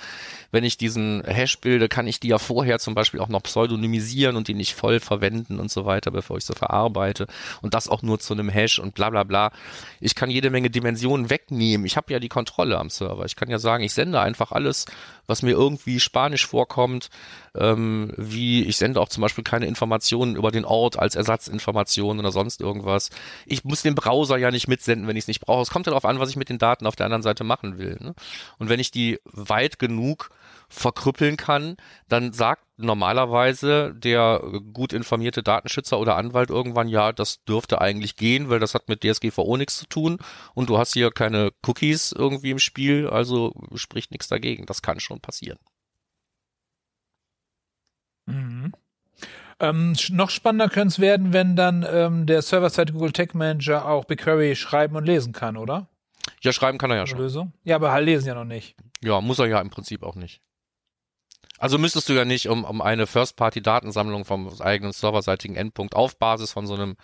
[0.50, 4.36] Wenn ich diesen Hash bilde, kann ich die ja vorher zum Beispiel auch noch pseudonymisieren
[4.36, 7.26] und die nicht voll verwenden und so weiter, bevor ich sie verarbeite.
[7.62, 9.52] Und das auch nur zu einem Hash und bla bla bla.
[10.00, 11.86] Ich kann jede Menge Dimensionen wegnehmen.
[11.86, 13.24] Ich habe ja die Kontrolle am Server.
[13.24, 14.86] Ich kann ja sagen, ich sende einfach alles,
[15.26, 17.10] was mir irgendwie spanisch vorkommt,
[17.54, 22.32] ähm, wie ich sende auch zum Beispiel keine Informationen über den Ort als Ersatzinformationen oder
[22.32, 23.10] sonst irgendwas.
[23.44, 25.62] Ich muss den Browser er ja nicht mitsenden, wenn ich es nicht brauche.
[25.62, 27.78] Es kommt ja darauf an, was ich mit den Daten auf der anderen Seite machen
[27.78, 27.98] will.
[28.00, 28.14] Ne?
[28.58, 30.30] Und wenn ich die weit genug
[30.68, 31.76] verkrüppeln kann,
[32.08, 38.50] dann sagt normalerweise der gut informierte Datenschützer oder Anwalt irgendwann, ja, das dürfte eigentlich gehen,
[38.50, 40.18] weil das hat mit DSGVO nichts zu tun
[40.54, 44.66] und du hast hier keine Cookies irgendwie im Spiel, also spricht nichts dagegen.
[44.66, 45.58] Das kann schon passieren.
[49.58, 54.04] Ähm, noch spannender könnte es werden, wenn dann ähm, der Server-Side Google Tech Manager auch
[54.04, 55.88] BigQuery schreiben und lesen kann, oder?
[56.42, 57.18] Ja, schreiben kann er ja schon.
[57.18, 57.52] Lösung?
[57.64, 58.76] Ja, aber halt lesen ja noch nicht.
[59.02, 60.42] Ja, muss er ja im Prinzip auch nicht.
[61.58, 66.52] Also müsstest du ja nicht, um, um eine First-Party-Datensammlung vom eigenen serverseitigen Endpunkt auf Basis
[66.52, 66.96] von so einem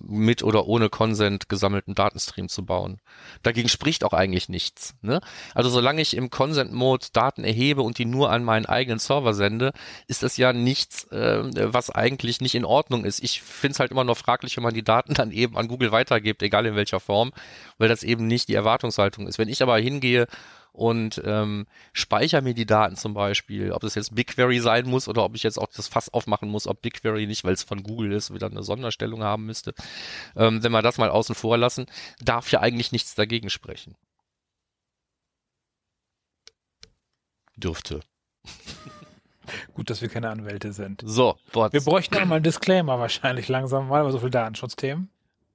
[0.00, 3.00] mit oder ohne Consent gesammelten Datenstream zu bauen.
[3.42, 4.94] Dagegen spricht auch eigentlich nichts.
[5.02, 5.20] Ne?
[5.54, 9.72] Also solange ich im Consent-Mode Daten erhebe und die nur an meinen eigenen Server sende,
[10.06, 13.22] ist das ja nichts, äh, was eigentlich nicht in Ordnung ist.
[13.22, 15.92] Ich finde es halt immer noch fraglich, wenn man die Daten dann eben an Google
[15.92, 17.32] weitergibt, egal in welcher Form,
[17.78, 19.38] weil das eben nicht die Erwartungshaltung ist.
[19.38, 20.26] Wenn ich aber hingehe
[20.76, 25.24] und ähm, speichere mir die Daten zum Beispiel, ob das jetzt BigQuery sein muss oder
[25.24, 28.12] ob ich jetzt auch das Fass aufmachen muss, ob BigQuery nicht, weil es von Google
[28.12, 29.74] ist, wieder eine Sonderstellung haben müsste.
[30.36, 31.86] Ähm, wenn wir das mal außen vor lassen,
[32.22, 33.96] darf ja eigentlich nichts dagegen sprechen.
[37.56, 38.00] Dürfte.
[39.74, 41.02] Gut, dass wir keine Anwälte sind.
[41.06, 41.72] So, Bots.
[41.72, 45.08] Wir bräuchten auch mal einen Disclaimer wahrscheinlich langsam mal, aber so viel Datenschutzthemen.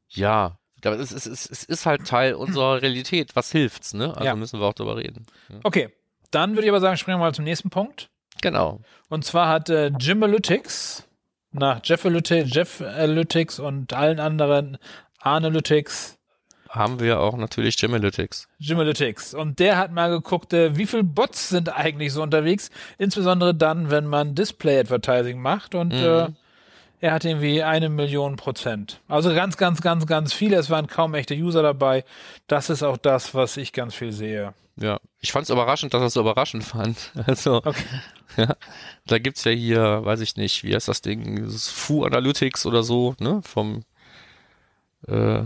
[0.10, 3.36] Ja, aber es ist, es, es ist halt Teil unserer Realität.
[3.36, 4.10] Was hilft's, ne?
[4.16, 4.36] Also ja.
[4.36, 5.26] müssen wir auch darüber reden.
[5.50, 5.56] Ja.
[5.64, 5.90] Okay,
[6.32, 8.10] dann würde ich aber sagen, springen wir mal zum nächsten Punkt.
[8.42, 8.82] Genau.
[9.10, 11.08] Und zwar hat äh, Gymalytics
[11.52, 14.78] nach Jeffalytics, Jeffalytics und allen anderen
[15.20, 16.18] Analytics
[16.72, 18.48] haben wir auch natürlich Gymalytics.
[18.60, 19.34] Gymalytics.
[19.34, 23.92] Und der hat mal geguckt, äh, wie viele Bots sind eigentlich so unterwegs, insbesondere dann,
[23.92, 25.76] wenn man Display-Advertising macht.
[25.76, 26.00] Und mhm.
[26.00, 26.28] äh,
[27.02, 29.02] er hat irgendwie eine Million Prozent.
[29.08, 30.58] Also ganz, ganz, ganz, ganz viele.
[30.58, 32.06] Es waren kaum echte User dabei.
[32.48, 34.54] Das ist auch das, was ich ganz viel sehe.
[34.78, 37.12] Ja, ich fand es überraschend, dass er es so überraschend fand.
[37.26, 37.84] Also, okay.
[38.38, 38.56] ja,
[39.08, 42.84] da gibt's ja hier, weiß ich nicht, wie heißt das Ding, das Fu Analytics oder
[42.84, 43.84] so, ne, vom
[45.08, 45.44] äh,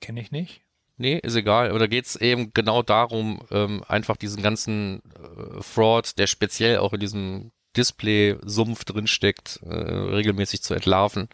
[0.00, 0.62] Kenne ich nicht.
[0.98, 1.70] Nee, ist egal.
[1.70, 6.92] Aber da geht's eben genau darum, ähm, einfach diesen ganzen äh, Fraud, der speziell auch
[6.92, 11.28] in diesem Display-Sumpf drinsteckt, äh, regelmäßig zu entlarven.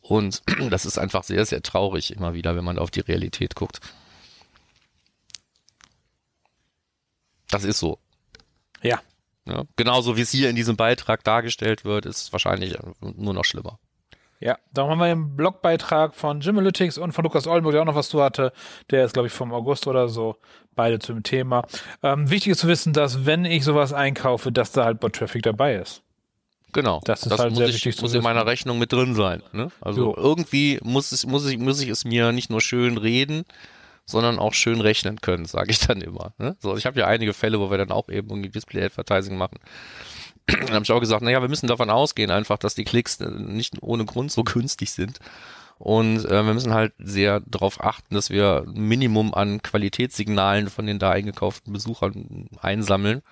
[0.00, 3.80] Und das ist einfach sehr, sehr traurig immer wieder, wenn man auf die Realität guckt.
[7.48, 7.98] Das ist so.
[8.82, 9.00] Ja.
[9.46, 9.64] ja.
[9.76, 13.78] Genauso wie es hier in diesem Beitrag dargestellt wird, ist wahrscheinlich nur noch schlimmer.
[14.42, 17.94] Ja, darum haben wir einen Blogbeitrag von Gymalytics und von Lukas Oldenburg, der auch noch
[17.94, 18.52] was zu hatte.
[18.90, 20.36] Der ist, glaube ich, vom August oder so.
[20.74, 21.64] Beide zum Thema.
[22.02, 25.76] Ähm, wichtig ist zu wissen, dass wenn ich sowas einkaufe, dass da halt Bot-Traffic dabei
[25.76, 26.02] ist.
[26.72, 27.00] Genau.
[27.04, 29.14] Das ist das halt muss sehr ich, wichtig muss zu in meiner Rechnung mit drin
[29.14, 29.42] sein.
[29.52, 29.70] Ne?
[29.80, 30.14] Also jo.
[30.16, 33.44] irgendwie muss, es, muss, ich, muss ich es mir nicht nur schön reden,
[34.06, 36.32] sondern auch schön rechnen können, sage ich dann immer.
[36.38, 36.56] Ne?
[36.58, 39.58] So, ich habe ja einige Fälle, wo wir dann auch eben irgendwie Display-Advertising machen
[40.46, 43.30] dann habe ich auch gesagt, naja, wir müssen davon ausgehen einfach, dass die Klicks äh,
[43.30, 45.18] nicht ohne Grund so günstig sind.
[45.78, 50.86] Und äh, wir müssen halt sehr darauf achten, dass wir ein Minimum an Qualitätssignalen von
[50.86, 53.22] den da eingekauften Besuchern einsammeln,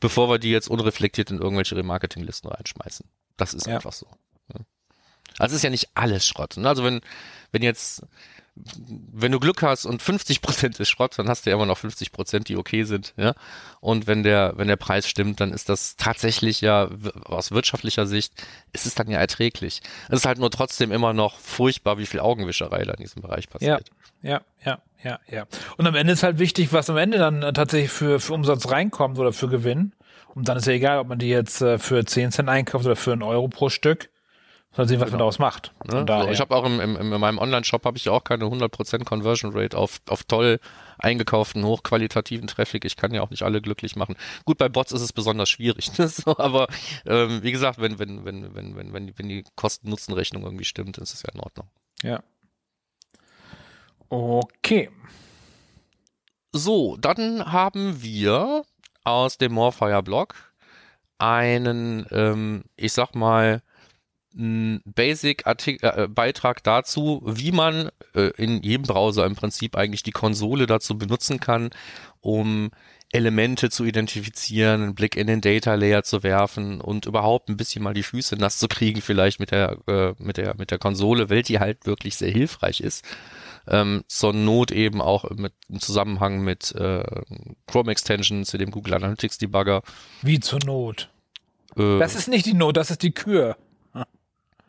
[0.00, 3.06] bevor wir die jetzt unreflektiert in irgendwelche Remarketinglisten reinschmeißen.
[3.36, 3.76] Das ist ja.
[3.76, 4.06] einfach so.
[5.38, 6.56] Also es ist ja nicht alles Schrott.
[6.56, 6.68] Ne?
[6.68, 7.00] Also wenn,
[7.52, 8.02] wenn jetzt
[9.12, 11.78] wenn du Glück hast und 50 Prozent ist Schrott, dann hast du ja immer noch
[11.78, 13.34] 50 Prozent, die okay sind, ja.
[13.80, 16.88] Und wenn der, wenn der Preis stimmt, dann ist das tatsächlich ja
[17.24, 18.32] aus wirtschaftlicher Sicht
[18.72, 19.80] ist es dann ja erträglich.
[20.08, 23.48] Es ist halt nur trotzdem immer noch furchtbar, wie viel Augenwischerei da in diesem Bereich
[23.48, 23.90] passiert.
[24.22, 25.46] Ja, ja, ja, ja, ja.
[25.76, 29.18] Und am Ende ist halt wichtig, was am Ende dann tatsächlich für, für Umsatz reinkommt
[29.18, 29.92] oder für Gewinn.
[30.34, 32.96] Und dann ist ja egal, ob man die jetzt äh, für 10 Cent einkauft oder
[32.96, 34.10] für einen Euro pro Stück.
[34.78, 35.14] Mal sehen, was genau.
[35.14, 35.72] man daraus macht.
[35.90, 36.06] Ne?
[36.06, 39.50] So, ich habe auch im, im, in meinem Online-Shop habe ich auch keine 100% Conversion
[39.52, 40.60] Rate auf, auf toll
[40.98, 42.84] eingekauften, hochqualitativen Traffic.
[42.84, 44.14] Ich kann ja auch nicht alle glücklich machen.
[44.44, 45.90] Gut, bei Bots ist es besonders schwierig.
[45.98, 46.06] Ne?
[46.06, 46.68] so, aber
[47.06, 50.96] ähm, wie gesagt, wenn, wenn, wenn, wenn, wenn, wenn, die, wenn die Kosten-Nutzen-Rechnung irgendwie stimmt,
[50.98, 51.66] ist es ja in Ordnung.
[52.04, 52.22] Ja.
[54.08, 54.90] Okay.
[56.52, 58.62] So, dann haben wir
[59.02, 60.36] aus dem Morfire-Blog
[61.18, 63.60] einen, ähm, ich sag mal,
[64.38, 70.96] Basic-Beitrag äh, dazu, wie man äh, in jedem Browser im Prinzip eigentlich die Konsole dazu
[70.96, 71.70] benutzen kann,
[72.20, 72.70] um
[73.10, 77.82] Elemente zu identifizieren, einen Blick in den Data Layer zu werfen und überhaupt ein bisschen
[77.82, 81.30] mal die Füße nass zu kriegen, vielleicht mit der, äh, mit der, mit der Konsole,
[81.30, 83.04] weil die halt wirklich sehr hilfreich ist.
[83.66, 87.02] Ähm, zur Not eben auch mit, im Zusammenhang mit äh,
[87.66, 89.82] Chrome Extension zu dem Google Analytics Debugger.
[90.22, 91.10] Wie zur Not?
[91.76, 93.56] Äh, das ist nicht die Not, das ist die Kür.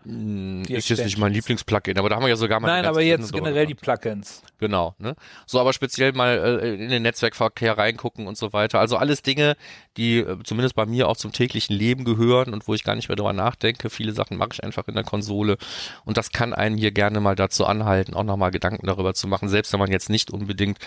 [0.09, 2.85] Hm, Die ist jetzt nicht mein Lieblingsplugin, aber da haben wir ja sogar mal Nein,
[2.85, 3.75] aber jetzt generell die.
[3.75, 4.41] Plugins.
[4.57, 5.15] Genau, ne?
[5.45, 8.79] So, aber speziell mal äh, in den Netzwerkverkehr reingucken und so weiter.
[8.79, 9.55] Also alles Dinge,
[9.97, 13.07] die äh, zumindest bei mir auch zum täglichen Leben gehören und wo ich gar nicht
[13.07, 13.89] mehr drüber nachdenke.
[13.89, 15.57] Viele Sachen mache ich einfach in der Konsole
[16.05, 19.47] und das kann einen hier gerne mal dazu anhalten, auch nochmal Gedanken darüber zu machen,
[19.47, 20.79] selbst wenn man jetzt nicht unbedingt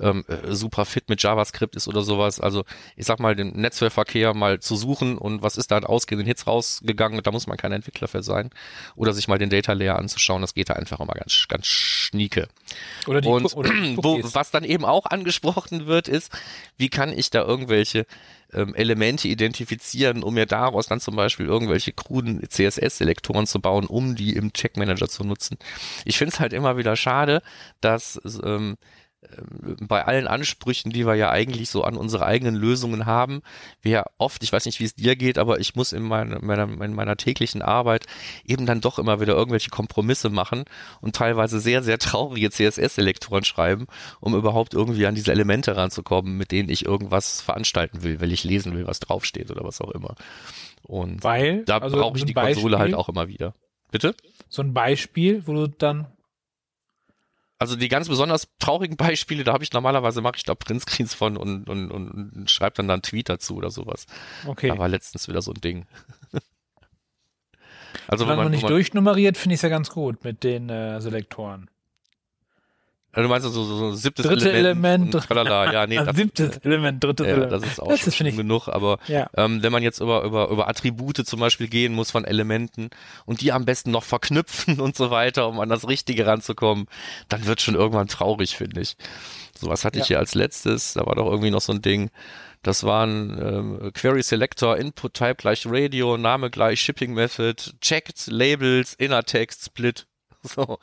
[0.00, 2.40] ähm, äh, super fit mit JavaScript ist oder sowas.
[2.40, 2.64] Also
[2.96, 6.46] ich sag mal, den Netzwerkverkehr mal zu suchen und was ist da an ausgehenden Hits
[6.46, 8.50] rausgegangen, da muss man kein Entwickler für sein.
[8.94, 12.48] Oder sich mal den Data Layer anzuschauen, das geht da einfach immer ganz, ganz schnieke.
[13.06, 16.32] Oder die, Und oder die wo, was dann eben auch angesprochen wird, ist,
[16.76, 18.06] wie kann ich da irgendwelche
[18.52, 24.14] ähm, Elemente identifizieren, um mir daraus dann zum Beispiel irgendwelche kruden CSS-Selektoren zu bauen, um
[24.14, 25.58] die im Checkmanager zu nutzen.
[26.04, 27.42] Ich finde es halt immer wieder schade,
[27.80, 28.76] dass ähm,
[29.80, 33.42] bei allen Ansprüchen, die wir ja eigentlich so an unsere eigenen Lösungen haben,
[33.80, 36.64] wir oft, ich weiß nicht, wie es dir geht, aber ich muss in meiner, meiner,
[36.64, 38.06] in meiner täglichen Arbeit
[38.44, 40.64] eben dann doch immer wieder irgendwelche Kompromisse machen
[41.00, 43.86] und teilweise sehr, sehr traurige CSS-Selektoren schreiben,
[44.20, 48.44] um überhaupt irgendwie an diese Elemente ranzukommen, mit denen ich irgendwas veranstalten will, weil ich
[48.44, 50.14] lesen will, was draufsteht oder was auch immer.
[50.82, 53.54] Und Weil, da also brauche ich die Konsole halt auch immer wieder.
[53.92, 54.14] Bitte?
[54.48, 56.08] So ein Beispiel, wo du dann,
[57.62, 61.36] Also die ganz besonders traurigen Beispiele, da habe ich normalerweise mache ich da Printscreens von
[61.36, 64.06] und, und, und, und schreibe dann da einen Tweet dazu oder sowas.
[64.46, 65.86] okay, Da war letztens wieder so ein Ding.
[68.08, 70.70] also wenn man man, nicht man durchnummeriert, finde ich es ja ganz gut mit den
[70.70, 71.70] äh, Selektoren.
[73.12, 75.14] Also du meinst also so, so ein siebtes Dritte Element.
[75.14, 75.72] und tralala.
[75.72, 77.52] Ja, nee, das, siebtes Element, drittes ja, Element.
[77.52, 79.28] das ist auch Das schon ist, schlimm genug, aber Ja.
[79.36, 82.88] ähm, wenn man jetzt über, über, über Attribute zum Beispiel gehen muss von Elementen
[83.26, 86.86] und die am besten noch verknüpfen und so weiter, um an das Richtige ranzukommen,
[87.28, 88.96] dann wird schon irgendwann traurig, finde ich.
[89.58, 90.02] So was hatte Ja.
[90.02, 92.10] ich hier als letztes, da war doch irgendwie noch so ein Ding,
[92.62, 98.94] das waren ähm, Query Selector, Input Type gleich Radio, Name gleich Shipping Method, Checked, Labels,
[98.94, 100.06] Inner Text, Split.
[100.54, 100.78] So,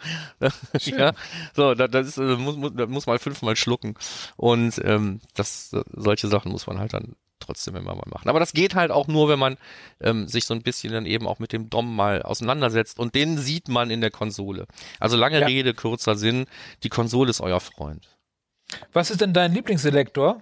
[0.86, 1.14] ja,
[1.54, 3.96] so, da, das ist, äh, muss, muss, da muss man fünfmal schlucken.
[4.38, 8.30] Und ähm, das, solche Sachen muss man halt dann trotzdem immer mal machen.
[8.30, 9.58] Aber das geht halt auch nur, wenn man
[10.00, 13.38] ähm, sich so ein bisschen dann eben auch mit dem DOM mal auseinandersetzt und den
[13.38, 14.66] sieht man in der Konsole.
[15.00, 15.48] Also lange Ja.
[15.48, 16.46] Rede, kurzer Sinn,
[16.84, 18.08] die Konsole ist euer Freund.
[18.94, 20.42] Was ist denn dein Lieblingsselektor?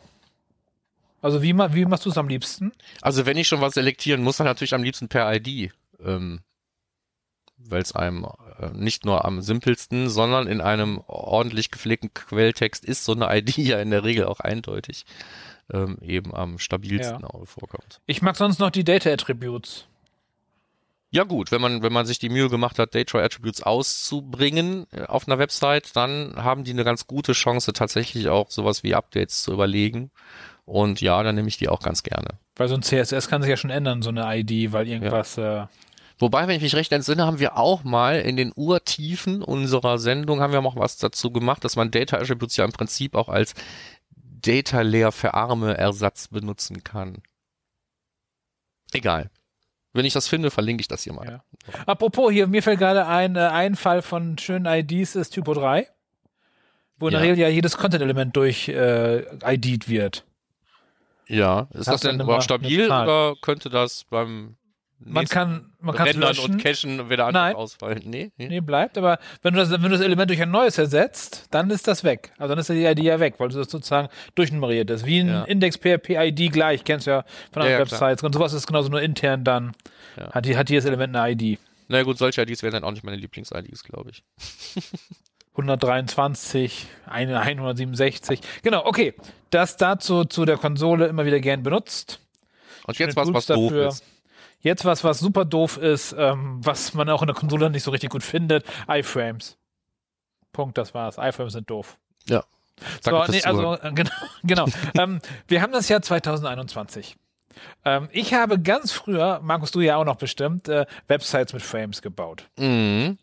[1.21, 2.71] Also wie, wie machst du es am liebsten?
[3.01, 5.71] Also wenn ich schon was selektieren muss, dann natürlich am liebsten per ID.
[6.03, 6.41] Ähm,
[7.57, 8.27] weil es einem
[8.73, 13.79] nicht nur am simpelsten, sondern in einem ordentlich gepflegten Quelltext ist so eine ID ja
[13.79, 15.05] in der Regel auch eindeutig
[15.71, 17.45] ähm, eben am stabilsten Ja.
[17.45, 17.99] vorkommt.
[18.05, 19.85] Ich mag sonst noch die Data Attributes.
[21.09, 25.03] Ja gut, wenn man wenn man sich die Mühe gemacht hat, Data Attributes auszubringen äh,
[25.03, 29.43] auf einer Website, dann haben die eine ganz gute Chance tatsächlich auch sowas wie Updates
[29.43, 30.11] zu überlegen.
[30.65, 32.27] Und ja, dann nehme ich die auch ganz gerne.
[32.57, 35.65] Weil so ein CSS kann sich ja schon ändern, so eine ID, weil irgendwas, äh,
[36.19, 40.41] Wobei, wenn ich mich recht entsinne, haben wir auch mal in den Urtiefen unserer Sendung
[40.41, 43.53] haben wir noch was dazu gemacht, dass man Data Attributes ja im Prinzip auch als
[44.15, 47.21] Data Layer für arme Ersatz benutzen kann.
[48.93, 49.29] Egal.
[49.93, 51.27] Wenn ich das finde, verlinke ich das hier mal.
[51.27, 51.43] Ja.
[51.85, 55.87] Apropos, hier, mir fällt gerade ein, äh, ein Fall von schönen IDs ist Typo 3,
[56.97, 57.19] wo in Ja.
[57.19, 60.23] der Regel ja jedes Content-Element durch äh, ID'd wird.
[61.27, 61.67] Ja.
[61.73, 64.55] Ist Hat das denn immer stabil oder könnte das beim
[64.99, 66.53] Man kann, man kann Rendern löschen.
[66.55, 67.55] und Cachen wieder anders Nein.
[67.55, 68.01] ausfallen?
[68.05, 68.47] Nee, nee.
[68.47, 71.69] Nee, bleibt, aber wenn du, das, wenn du das Element durch ein neues ersetzt, dann
[71.69, 72.31] ist das weg.
[72.39, 75.05] Also dann ist die ID ja weg, weil das sozusagen durchnummeriert ist.
[75.05, 75.43] Wie ein Ja.
[75.43, 78.23] Index PHP ID gleich, kennst du ja von Ja, anderen ja, Websites.
[78.23, 79.73] Und sowas ist genauso nur intern dann.
[80.17, 80.31] Ja.
[80.31, 81.59] Hat, die, hat jedes Element eine ID.
[81.89, 84.23] Na gut, solche IDs wären dann auch nicht meine Lieblings-IDs, glaube ich.
[85.53, 88.41] 123, eine 167.
[88.63, 89.13] Genau, okay.
[89.49, 92.19] Das dazu zu der Konsole immer wieder gern benutzt.
[92.85, 94.03] Und jetzt was, was doof ist.
[94.59, 97.91] Jetzt was, was super doof ist, ähm, was man auch in der Konsole nicht so
[97.91, 98.65] richtig gut findet.
[98.89, 99.57] iFrames.
[100.51, 101.17] Punkt, das war's.
[101.17, 101.97] iFrames sind doof.
[102.27, 102.43] Ja.
[103.01, 104.11] So, Danke fürs nee, also, äh, genau.
[104.43, 104.65] genau.
[104.97, 107.15] ähm, wir haben das Jahr 2021.
[107.85, 112.01] Ähm, ich habe ganz früher, Markus, du ja auch noch bestimmt, äh, Websites mit Frames
[112.01, 112.49] gebaut.
[112.57, 113.17] Mhm.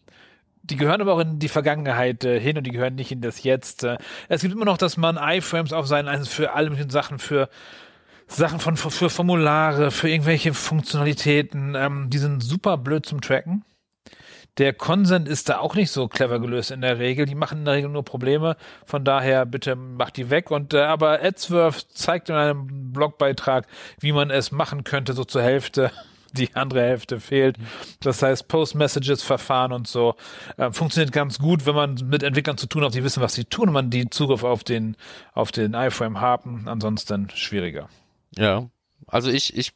[0.62, 3.42] Die gehören aber auch in die Vergangenheit äh, hin und die gehören nicht in das
[3.42, 3.85] Jetzt.
[3.85, 3.99] Äh.
[4.29, 7.49] Es gibt immer noch, dass man iFrames auf seinen also für alle möglichen Sachen, für
[8.35, 13.64] Sachen von für, Formulare, für irgendwelche Funktionalitäten, ähm, die sind super blöd zum Tracken.
[14.59, 17.27] Der Consent ist da auch nicht so clever gelöst in der Regel.
[17.27, 18.57] Die machen in der Regel nur Probleme.
[18.85, 20.53] Von daher bitte macht die weg.
[20.53, 23.66] Und äh, aber Adsworth zeigt in einem Blogbeitrag,
[23.99, 25.90] wie man es machen könnte, so zur Hälfte.
[26.37, 27.59] Die andere Hälfte fehlt.
[28.01, 30.16] Das heißt, Post-Messages-Verfahren und so
[30.57, 33.44] äh, funktioniert ganz gut, wenn man mit Entwicklern zu tun hat, die wissen, was sie
[33.44, 34.97] tun und man die Zugriff auf den,
[35.33, 36.66] auf den iFrame haben.
[36.66, 37.88] Ansonsten schwieriger.
[38.37, 38.68] Ja.
[39.07, 39.73] Also ich, ich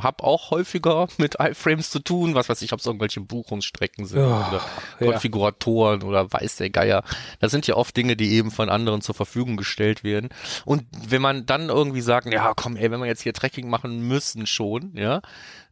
[0.00, 4.20] habe auch häufiger mit iFrames zu tun, was weiß ich, ob es irgendwelche Buchungsstrecken sind
[4.20, 4.62] Oh, oder
[5.00, 5.10] ja.
[5.12, 7.04] Konfiguratoren oder weiß der Geier.
[7.40, 10.30] Das sind ja oft Dinge, die eben von anderen zur Verfügung gestellt werden.
[10.64, 14.06] Und wenn man dann irgendwie sagt, ja komm, ey, wenn wir jetzt hier Tracking machen
[14.06, 15.20] müssen schon, ja,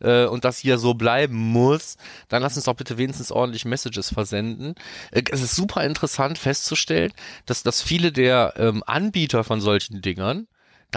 [0.01, 1.97] äh, und das hier so bleiben muss,
[2.29, 4.75] dann lass uns doch bitte wenigstens ordentlich Messages versenden.
[5.11, 7.13] Äh, es ist super interessant festzustellen,
[7.47, 10.47] dass, dass viele der ähm, Anbieter von solchen Dingern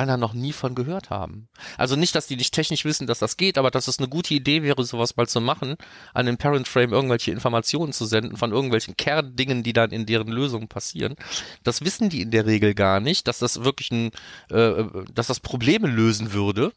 [0.07, 1.49] da noch nie von gehört haben.
[1.77, 4.33] Also nicht, dass die nicht technisch wissen, dass das geht, aber dass es eine gute
[4.33, 5.75] Idee wäre, sowas mal zu machen,
[6.13, 10.27] an den Parent Frame irgendwelche Informationen zu senden von irgendwelchen Kerndingen, die dann in deren
[10.27, 11.15] Lösungen passieren.
[11.63, 14.11] Das wissen die in der Regel gar nicht, dass das wirklich ein,
[14.49, 14.83] äh,
[15.13, 16.71] dass das Probleme lösen würde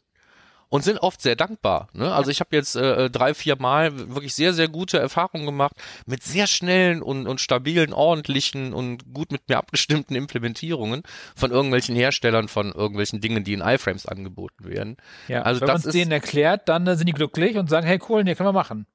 [0.73, 1.87] und sind oft sehr dankbar.
[1.93, 2.11] Ne?
[2.11, 5.75] Also ich habe jetzt äh, drei, vier Mal wirklich sehr, sehr gute Erfahrungen gemacht
[6.07, 11.03] mit sehr schnellen und, und stabilen, ordentlichen und gut mit mir abgestimmten Implementierungen
[11.35, 14.97] von irgendwelchen Herstellern von irgendwelchen Dingen, die in iFrames angeboten werden.
[15.27, 18.23] Ja, Also wenn man es denen erklärt, dann sind die glücklich und sagen, hey cool,
[18.23, 18.87] nee, können wir machen.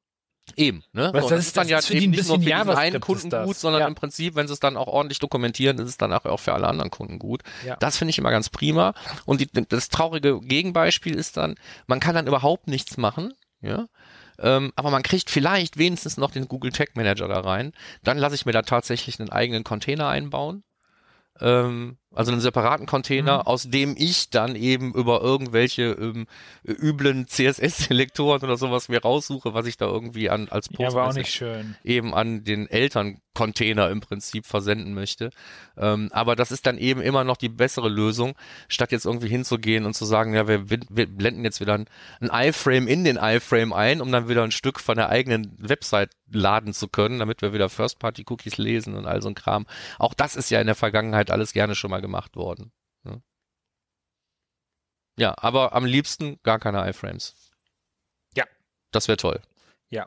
[0.57, 0.83] Eben.
[0.93, 1.11] Ne?
[1.13, 3.31] Was, das ist- das ist für die eben ein nicht nur für diesen einen Kunden
[3.31, 3.47] das.
[3.47, 3.89] gut, sondern Ja.
[3.89, 6.53] im Prinzip, wenn sie es dann auch ordentlich dokumentieren, ist es dann auch auch für
[6.55, 7.43] alle anderen Kunden gut.
[7.67, 7.77] Ja.
[7.77, 8.95] Das finde ich immer ganz prima.
[9.27, 11.55] Und die, das traurige Gegenbeispiel ist dann,
[11.87, 13.87] man kann dann überhaupt nichts machen, ja.
[14.41, 17.73] Ähm, aber man kriegt vielleicht wenigstens noch den Google Tag Manager da rein.
[18.05, 20.63] Dann lasse ich mir da tatsächlich einen eigenen Container einbauen.
[21.41, 23.47] Ähm, also einen separaten Container, Mhm.
[23.47, 26.27] aus dem ich dann eben über irgendwelche ähm,
[26.67, 31.77] üblen CSS-Selektoren oder sowas mir raussuche, was ich da irgendwie an als Ja, nicht schön.
[31.85, 35.31] eben an den Elterncontainer im Prinzip versenden möchte.
[35.77, 38.35] Ähm, aber das ist dann eben immer noch die bessere Lösung,
[38.69, 41.87] statt jetzt irgendwie hinzugehen und zu sagen, ja, wir, wir blenden jetzt wieder ein,
[42.21, 46.11] ein iFrame in den iFrame ein, um dann wieder ein Stück von der eigenen Website
[46.31, 49.67] laden zu können, damit wir wieder First-Party-Cookies lesen und all so ein Kram.
[49.99, 52.73] Auch das ist ja in der Vergangenheit alles gerne schon mal gemacht worden.
[53.05, 53.23] ne?
[55.19, 57.35] Ja, aber am liebsten gar keine iFrames.
[58.37, 58.45] Ja.
[58.93, 59.41] Das wäre toll.
[59.91, 60.07] Ja.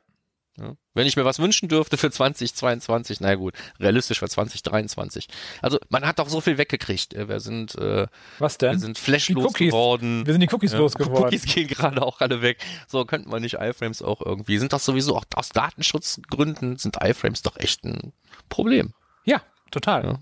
[0.58, 0.76] Ja.
[0.94, 5.28] Wenn ich mir was wünschen dürfte für 2022, na gut, realistisch für 2023.
[5.62, 7.14] Also man hat doch so viel weggekriegt.
[7.14, 8.08] Äh, Wir sind, äh,
[8.40, 8.80] Was wir denn?
[8.80, 9.68] sind flashlos Cookies.
[9.70, 10.26] geworden.
[10.26, 11.26] Wir sind die Cookies Ja, losgeworden.
[11.26, 12.64] Cookies gehen gerade auch alle weg.
[12.88, 14.58] So könnten wir nicht iFrames auch irgendwie.
[14.58, 18.14] Sind das sowieso auch aus Datenschutzgründen sind iFrames doch echt ein
[18.50, 18.94] Problem.
[19.26, 20.04] Ja, total.
[20.06, 20.20] Ja.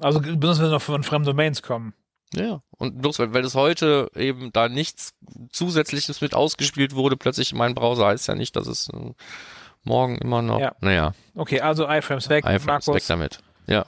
[0.00, 1.94] Also besonders wenn sie noch von fremden Domains kommen.
[2.34, 5.14] Ja, und bloß weil, weil es heute eben da nichts
[5.50, 9.12] Zusätzliches mit ausgespielt wurde, plötzlich in meinem Browser heißt ja nicht, dass es äh,
[9.82, 10.60] morgen immer noch.
[10.60, 10.74] Ja.
[10.80, 12.44] Naja, Okay, also iFrames weg.
[12.44, 13.38] iFrames weg Markus, damit.
[13.66, 13.86] Ja.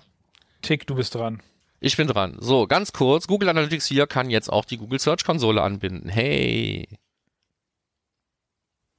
[0.62, 1.42] Tick, du bist dran.
[1.80, 2.36] Ich bin dran.
[2.40, 3.26] So, ganz kurz.
[3.26, 6.08] Google Analytics 4 kann jetzt auch die Google Search Konsole anbinden.
[6.08, 6.88] Hey.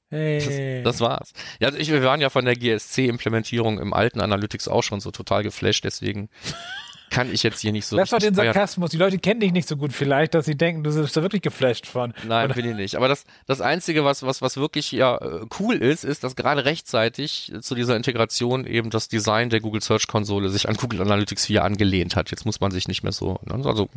[0.09, 0.83] Hey.
[0.83, 1.31] Das war's.
[1.59, 5.11] Ja, also ich, wir waren ja von der GSC-Implementierung im alten Analytics auch schon so
[5.11, 6.29] total geflasht, deswegen
[7.11, 7.95] kann ich jetzt hier nicht so.
[7.97, 8.33] Lass doch den.
[8.33, 8.89] Sarkasmus.
[8.89, 11.41] Die Leute kennen dich nicht so gut vielleicht, dass sie denken, du bist da wirklich
[11.43, 12.13] geflasht von.
[12.27, 12.95] Nein, Oder- bin ich nicht.
[12.95, 16.65] Aber das, das Einzige, was, was, was wirklich ja äh, cool ist, ist, dass gerade
[16.65, 21.45] rechtzeitig zu dieser Integration eben das Design der Google Search Konsole sich an Google Analytics
[21.45, 22.31] 4 angelehnt hat.
[22.31, 23.89] Jetzt muss man sich nicht mehr so, ne, also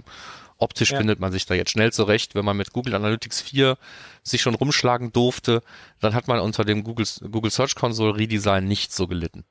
[0.59, 0.99] optisch Ja.
[0.99, 2.35] findet man sich da jetzt schnell zurecht.
[2.35, 3.79] Wenn man mit Google Analytics 4
[4.23, 5.63] sich schon rumschlagen durfte,
[6.01, 9.45] dann hat man unter dem Google, Google Search Console Redesign nicht so gelitten.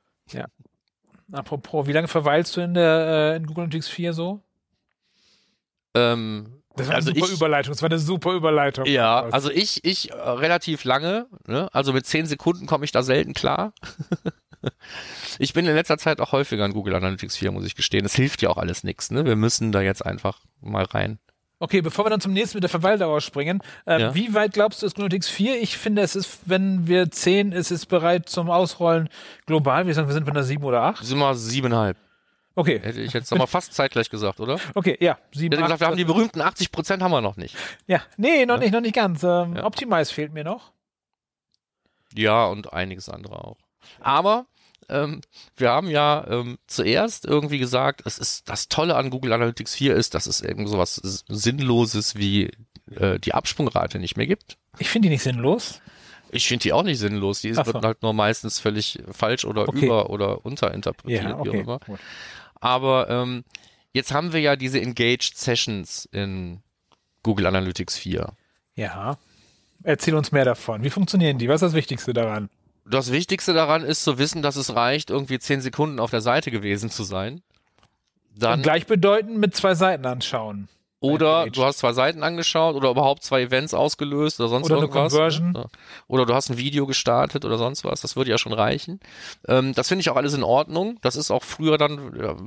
[1.33, 4.41] Apropos, wie lange verweilst du in der äh, in Google Analytics 4 so?
[5.95, 7.71] Ähm, Das war Also eine super ich- Überleitung.
[7.73, 8.85] Das war eine super Überleitung.
[8.85, 11.69] Ja, also ich, ich äh, relativ lange, ne?
[11.73, 13.73] also mit zehn Sekunden komme ich da selten klar.
[15.39, 18.05] ich bin in letzter Zeit auch häufiger in Google Analytics 4, muss ich gestehen.
[18.05, 19.11] Es hilft ja auch alles nichts.
[19.11, 19.25] Ne?
[19.25, 21.19] Wir müssen da jetzt einfach mal rein.
[21.63, 24.13] Okay, bevor wir dann zum nächsten mit der Verweildauer springen, ähm, Ja.
[24.15, 25.61] wie weit glaubst du ist Analytics 4?
[25.61, 29.07] Ich finde, es ist, wenn wir 10, es ist bereit zum Ausrollen
[29.45, 29.87] global.
[29.87, 31.05] Wir sagen, wir sind bei einer 7 oder 8.
[31.05, 31.95] Sind wir siebeneinhalb.
[32.55, 34.59] Okay, Hätte ich jetzt aber fast zeitgleich gesagt, oder?
[34.75, 37.37] okay, ja, Ich 7, hätte gesagt, wir haben die berühmten 80 Prozent haben wir noch
[37.37, 37.55] nicht.
[37.87, 38.59] Ja, nee, noch Ja.
[38.59, 39.23] nicht, noch nicht ganz.
[39.23, 39.63] Ähm, Ja.
[39.63, 40.73] Optimize fehlt mir noch.
[42.13, 43.57] Ja, und einiges andere auch.
[44.01, 44.47] Aber
[44.89, 45.21] ähm,
[45.57, 49.95] wir haben ja ähm, zuerst irgendwie gesagt, es ist das Tolle an Google Analytics 4
[49.95, 52.51] ist, dass es irgend sowas S- Sinnloses wie
[52.95, 54.57] äh, die Absprungrate nicht mehr gibt.
[54.79, 55.81] Ich finde die nicht sinnlos.
[56.31, 57.41] Ich finde die auch nicht sinnlos.
[57.41, 57.65] Die so.
[57.65, 59.85] wird halt nur meistens völlig falsch oder Okay.
[59.85, 61.59] über- oder unterinterpretiert, Ja, wie auch okay.
[61.59, 61.79] immer.
[61.79, 61.99] Gut.
[62.59, 63.43] Aber ähm,
[63.93, 66.61] jetzt haben wir ja diese Engaged Sessions in
[67.21, 68.33] Google Analytics 4.
[68.75, 69.17] Ja.
[69.83, 70.83] Erzähl uns mehr davon.
[70.83, 71.49] Wie funktionieren die?
[71.49, 72.49] Was ist das Wichtigste daran?
[72.85, 76.51] Das Wichtigste daran ist zu wissen, dass es reicht, irgendwie zehn Sekunden auf der Seite
[76.51, 77.41] gewesen zu sein.
[78.35, 80.67] Dann Und gleichbedeutend mit zwei Seiten anschauen.
[80.99, 84.85] Oder du hast zwei Seiten angeschaut oder überhaupt zwei Events ausgelöst oder sonst Oder eine
[84.85, 85.11] irgendwas.
[85.11, 85.53] Conversion.
[85.53, 85.65] Ja.
[86.07, 87.99] Oder du hast ein Video gestartet oder sonst was.
[87.99, 89.01] Das würde ja schon reichen.
[89.45, 90.99] Ähm, das finde ich auch alles in Ordnung.
[91.01, 91.99] Das ist auch früher dann,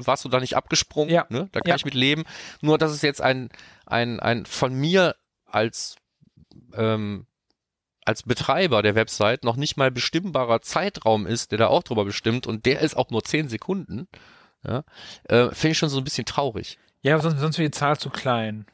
[0.06, 1.10] warst du da nicht abgesprungen.
[1.14, 1.26] Ja.
[1.28, 1.50] Ne?
[1.52, 1.76] Da kann Ja.
[1.76, 2.24] ich mit leben.
[2.62, 3.50] Nur, dass es jetzt ein,
[3.84, 5.16] ein, ein von mir
[5.46, 5.96] als,
[6.74, 7.26] ähm,
[8.06, 12.46] als Betreiber der Website noch nicht mal bestimmbarer Zeitraum ist, der da auch drüber bestimmt
[12.46, 14.08] und der ist auch nur 10 Sekunden.
[14.66, 14.84] Ja,
[15.24, 16.78] äh, finde ich schon so ein bisschen traurig.
[17.02, 18.66] Ja, aber sonst, sonst wäre die Zahl zu klein.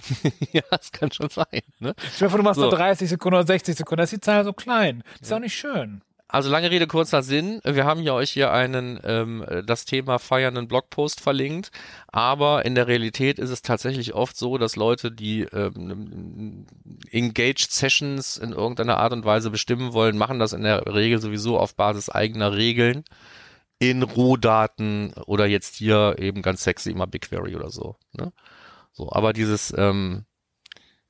[0.52, 1.62] ja, das kann schon sein.
[1.78, 1.94] Ne?
[2.18, 2.62] Dir vor, du machst So.
[2.68, 5.02] nur 30 Sekunden oder 60 Sekunden, da ist die Zahl so klein.
[5.18, 6.02] Das ist auch nicht schön.
[6.34, 7.60] Also lange Rede, kurzer Sinn.
[7.62, 11.70] Wir haben ja euch hier einen ähm, das Thema feiernden Blogpost verlinkt,
[12.08, 16.66] aber in der Realität ist es tatsächlich oft so, dass Leute, die ähm,
[17.12, 21.56] Engaged Sessions in irgendeiner Art und Weise bestimmen wollen, machen das in der Regel sowieso
[21.56, 23.04] auf Basis eigener Regeln
[23.78, 27.94] in Rohdaten oder jetzt hier eben ganz sexy immer BigQuery oder so.
[28.12, 28.32] Ne?
[28.90, 30.24] So, aber dieses ähm,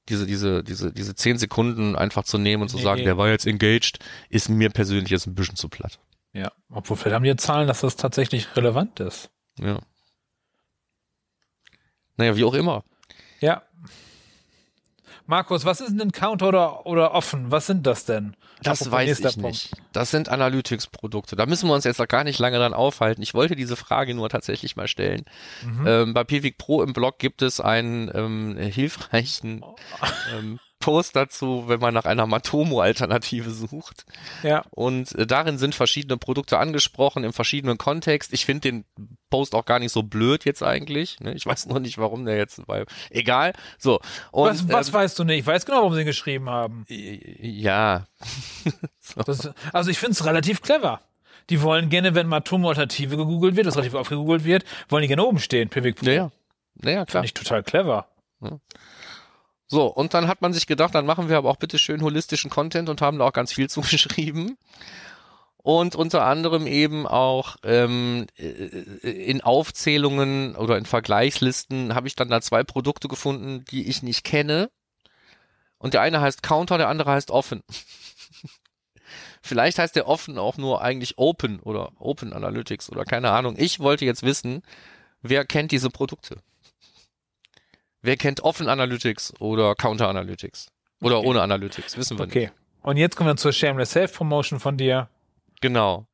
[0.09, 3.05] diese, diese, diese, diese zehn Sekunden einfach zu nehmen und zu Nee, sagen, nee.
[3.05, 3.99] der war jetzt engaged,
[4.29, 5.99] ist mir persönlich jetzt ein bisschen zu platt.
[6.33, 6.53] Ja.
[6.71, 9.31] Obwohl, vielleicht haben die Zahlen, dass das tatsächlich relevant ist.
[9.59, 9.81] Ja.
[12.17, 12.85] Naja, wie auch immer.
[13.41, 13.63] Ja.
[15.27, 17.51] Markus, was ist denn ein Counter oder, oder offen?
[17.51, 18.37] Was sind das denn?
[18.62, 19.70] Das Apropos weiß ich nicht.
[19.93, 21.35] Das sind Analytics-Produkte.
[21.37, 23.22] Da müssen wir uns jetzt noch gar nicht lange dran aufhalten.
[23.22, 25.25] Ich wollte diese Frage nur tatsächlich mal stellen.
[25.64, 25.87] Mhm.
[25.87, 29.64] Ähm, bei Pivik Pro im Blog gibt es einen ähm, hilfreichen
[30.37, 34.05] ähm, Post dazu, wenn man nach einer Matomo-Alternative sucht.
[34.43, 34.66] Ja.
[34.68, 38.35] Und äh, darin sind verschiedene Produkte angesprochen im verschiedenen Kontext.
[38.35, 38.85] Ich finde den
[39.30, 41.18] Post auch gar nicht so blöd jetzt eigentlich.
[41.20, 41.32] Ne?
[41.32, 42.85] Ich weiß nur nicht, warum der jetzt bei.
[43.09, 43.55] Egal.
[43.78, 43.99] So.
[44.30, 45.39] Und, was was ähm, weißt du nicht?
[45.39, 46.85] Ich weiß genau, warum sie ihn geschrieben haben.
[46.89, 48.07] ja.
[49.26, 51.01] Das, also ich finde es relativ clever.
[51.51, 55.09] Die wollen gerne, wenn Matomo Alternative gegoogelt wird, das relativ oft gegoogelt wird, wollen die
[55.09, 55.68] gerne oben stehen.
[55.68, 56.07] Pivik Pro.
[56.07, 56.30] Naja.
[56.74, 57.22] Naja, klar.
[57.22, 58.09] Finde ich total clever.
[59.67, 62.51] So, und dann hat man sich gedacht, dann machen wir aber auch bitte schön holistischen
[62.51, 64.59] Content und haben da auch ganz viel zugeschrieben.
[65.57, 72.29] Und unter anderem eben auch ähm, äh, in Aufzählungen oder in Vergleichslisten habe ich dann
[72.29, 74.71] da zwei Produkte gefunden, die ich nicht kenne.
[75.79, 77.62] Und der eine heißt Counter, der andere heißt Offen.
[79.43, 83.55] Vielleicht heißt der Offen auch nur eigentlich Open oder Open Analytics oder keine Ahnung.
[83.57, 84.62] Ich wollte jetzt wissen,
[85.23, 86.43] wer kennt diese Produkte?
[88.05, 90.69] Wer kennt Offen Analytics oder Counter Analytics?
[91.01, 91.27] Oder Okay.
[91.29, 91.97] ohne Analytics?
[91.97, 92.37] Wissen wir nicht.
[92.37, 92.51] Okay.
[92.83, 95.09] Und jetzt kommen wir zur Shameless Self-Promotion von dir.
[95.63, 96.07] Genau.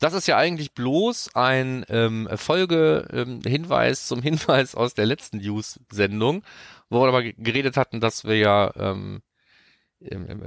[0.00, 6.42] Das ist ja eigentlich bloß ein ähm, Folge-Hinweis zum Hinweis aus der letzten News-Sendung,
[6.88, 9.22] wo wir aber ge- geredet hatten, dass wir ja ähm,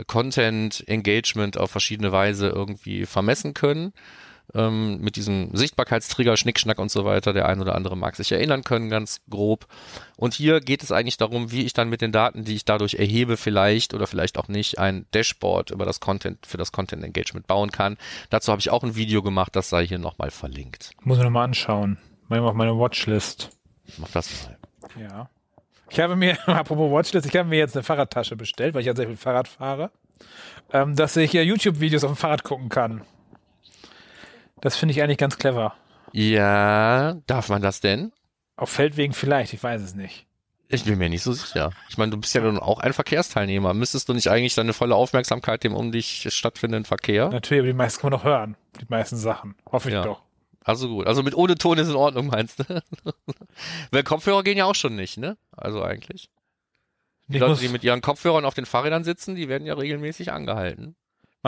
[0.08, 3.94] Content Engagement auf verschiedene Weise irgendwie vermessen können.
[4.54, 7.34] Ähm, mit diesem Sichtbarkeitstrigger, Schnickschnack und so weiter.
[7.34, 9.68] Der ein oder andere mag sich erinnern können, ganz grob.
[10.16, 12.96] Und hier geht es eigentlich darum, wie ich dann mit den Daten, die ich dadurch
[12.96, 17.46] erhebe, vielleicht oder vielleicht auch nicht, ein Dashboard über das Content, für das Content Engagement
[17.48, 17.98] bauen kann.
[18.30, 20.92] Dazu habe ich auch ein Video gemacht, das sei hier nochmal verlinkt.
[21.02, 21.98] Muss ich nochmal anschauen.
[22.30, 23.50] Mal auf meine Watchlist.
[23.98, 24.48] Mach das
[24.96, 25.02] mal.
[25.02, 25.30] Ja.
[25.90, 28.96] Ich habe mir, apropos Watchlist, ich habe mir jetzt eine Fahrradtasche bestellt, weil ich ja
[28.96, 29.92] sehr viel Fahrrad fahre,
[30.72, 33.04] ähm, dass ich ja YouTube-Videos auf dem Fahrrad gucken kann.
[34.68, 35.76] Das finde ich eigentlich ganz clever.
[36.12, 38.12] Ja, darf man das denn?
[38.58, 40.26] Auf Feldwegen vielleicht, ich weiß es nicht.
[40.68, 41.72] Ich bin mir nicht so sicher.
[41.88, 43.74] Ich meine, du bist ja nun auch ein Verkehrsteilnehmer.
[43.74, 47.30] Müsstest du nicht eigentlich deine volle Aufmerksamkeit dem um dich stattfindenden Verkehr?
[47.30, 48.58] Natürlich, aber die meisten kann man doch hören.
[48.82, 49.56] Die meisten Sachen.
[49.72, 50.04] Hoffe ich Ja.
[50.04, 50.22] doch.
[50.66, 51.08] Also gut.
[51.08, 52.66] Also mit ohne Ton ist in Ordnung, meinst du?
[53.92, 55.38] Weil Kopfhörer gehen ja auch schon nicht, ne?
[55.56, 56.30] Also eigentlich.
[57.30, 60.34] Die Ich Leute, die mit ihren Kopfhörern auf den Fahrrädern sitzen, die werden ja regelmäßig
[60.34, 60.98] angehalten.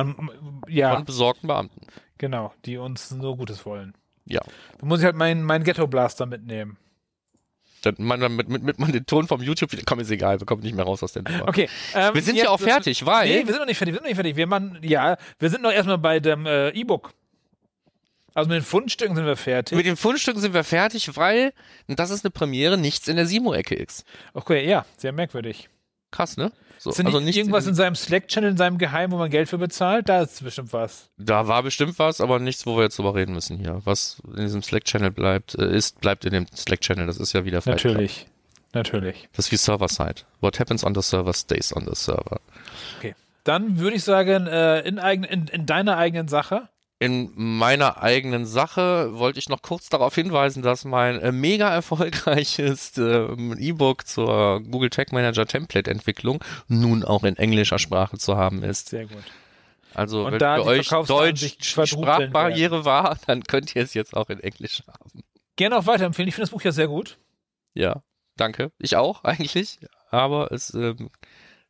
[0.03, 1.81] Man, ja, Von besorgten Beamten.
[2.17, 3.93] genau, die uns nur Gutes wollen.
[4.25, 4.41] Ja.
[4.79, 6.77] Da muss ich halt meinen mein Ghetto Blaster mitnehmen.
[7.81, 10.61] Dann man, damit, mit, mit man den Ton vom YouTube, komm, ist egal, wir kommen
[10.61, 11.47] nicht mehr raus aus der Nummer.
[11.47, 11.69] Okay.
[11.95, 13.97] Ähm, Wir sind jetzt- ja auch fertig, weil Nee, wir sind noch nicht fertig, wir
[13.99, 14.35] sind noch nicht fertig.
[14.35, 17.13] Wir machen, ja, wir sind noch erstmal bei dem äh, E-Book.
[18.35, 19.75] Also mit den Fundstücken sind wir fertig.
[19.77, 21.53] mit den Fundstücken sind wir fertig, weil,
[21.87, 24.03] und das ist eine Premiere, nichts in der Simo-Ecke ist.
[24.33, 25.69] Okay, ja, sehr merkwürdig.
[26.11, 26.51] Krass, ne?
[26.79, 29.49] So, Sind also nicht irgendwas in, in seinem Slack-Channel, in seinem Geheim, wo man Geld
[29.49, 30.07] für bezahlt?
[30.07, 31.09] Da ist bestimmt was.
[31.17, 33.81] Da war bestimmt was, aber nichts, wo wir jetzt drüber reden müssen hier.
[33.83, 37.05] Was in diesem Slack-Channel bleibt, äh, ist, bleibt in dem Slack-Channel.
[37.05, 37.93] Das ist ja wieder Fight Club.
[37.95, 38.27] Natürlich.
[38.73, 39.27] Natürlich.
[39.33, 40.21] Das ist wie Server-Side.
[40.39, 42.39] What happens on the server stays on the server.
[42.97, 43.13] Okay.
[43.43, 46.69] Dann würde ich sagen, äh, in, eigen, in, in deiner eigenen Sache.
[47.01, 52.97] In meiner eigenen Sache wollte ich noch kurz darauf hinweisen, dass mein äh, mega erfolgreiches
[52.97, 58.63] ähm, E-Book zur Google Tag Manager Template Entwicklung nun auch in englischer Sprache zu haben
[58.63, 58.89] ist.
[58.89, 59.23] Sehr gut.
[59.93, 64.29] Also Und wenn da für euch Deutsch Sprachbarriere war, dann könnt ihr es jetzt auch
[64.29, 65.23] in Englisch haben.
[65.55, 66.27] Gerne auch weiterempfehlen.
[66.27, 67.17] Ich finde das Buch ja sehr gut.
[67.73, 68.03] Ja.
[68.35, 68.71] danke.
[68.77, 69.79] Ich auch eigentlich.
[70.11, 71.09] Aber es, ähm,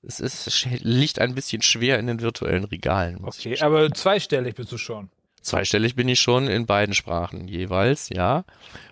[0.02, 3.24] es ist, liegt ein bisschen schwer in den virtuellen Regalen.
[3.24, 5.10] Okay, aber zweistellig bist du schon.
[5.50, 8.43] Zweistellig bin ich schon in beiden Sprachen jeweils, ja.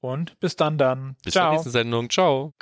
[0.00, 1.16] Und bis dann dann.
[1.24, 1.52] Bis zur Ciao.
[1.52, 2.10] nächsten Sendung.
[2.10, 2.52] Ciao.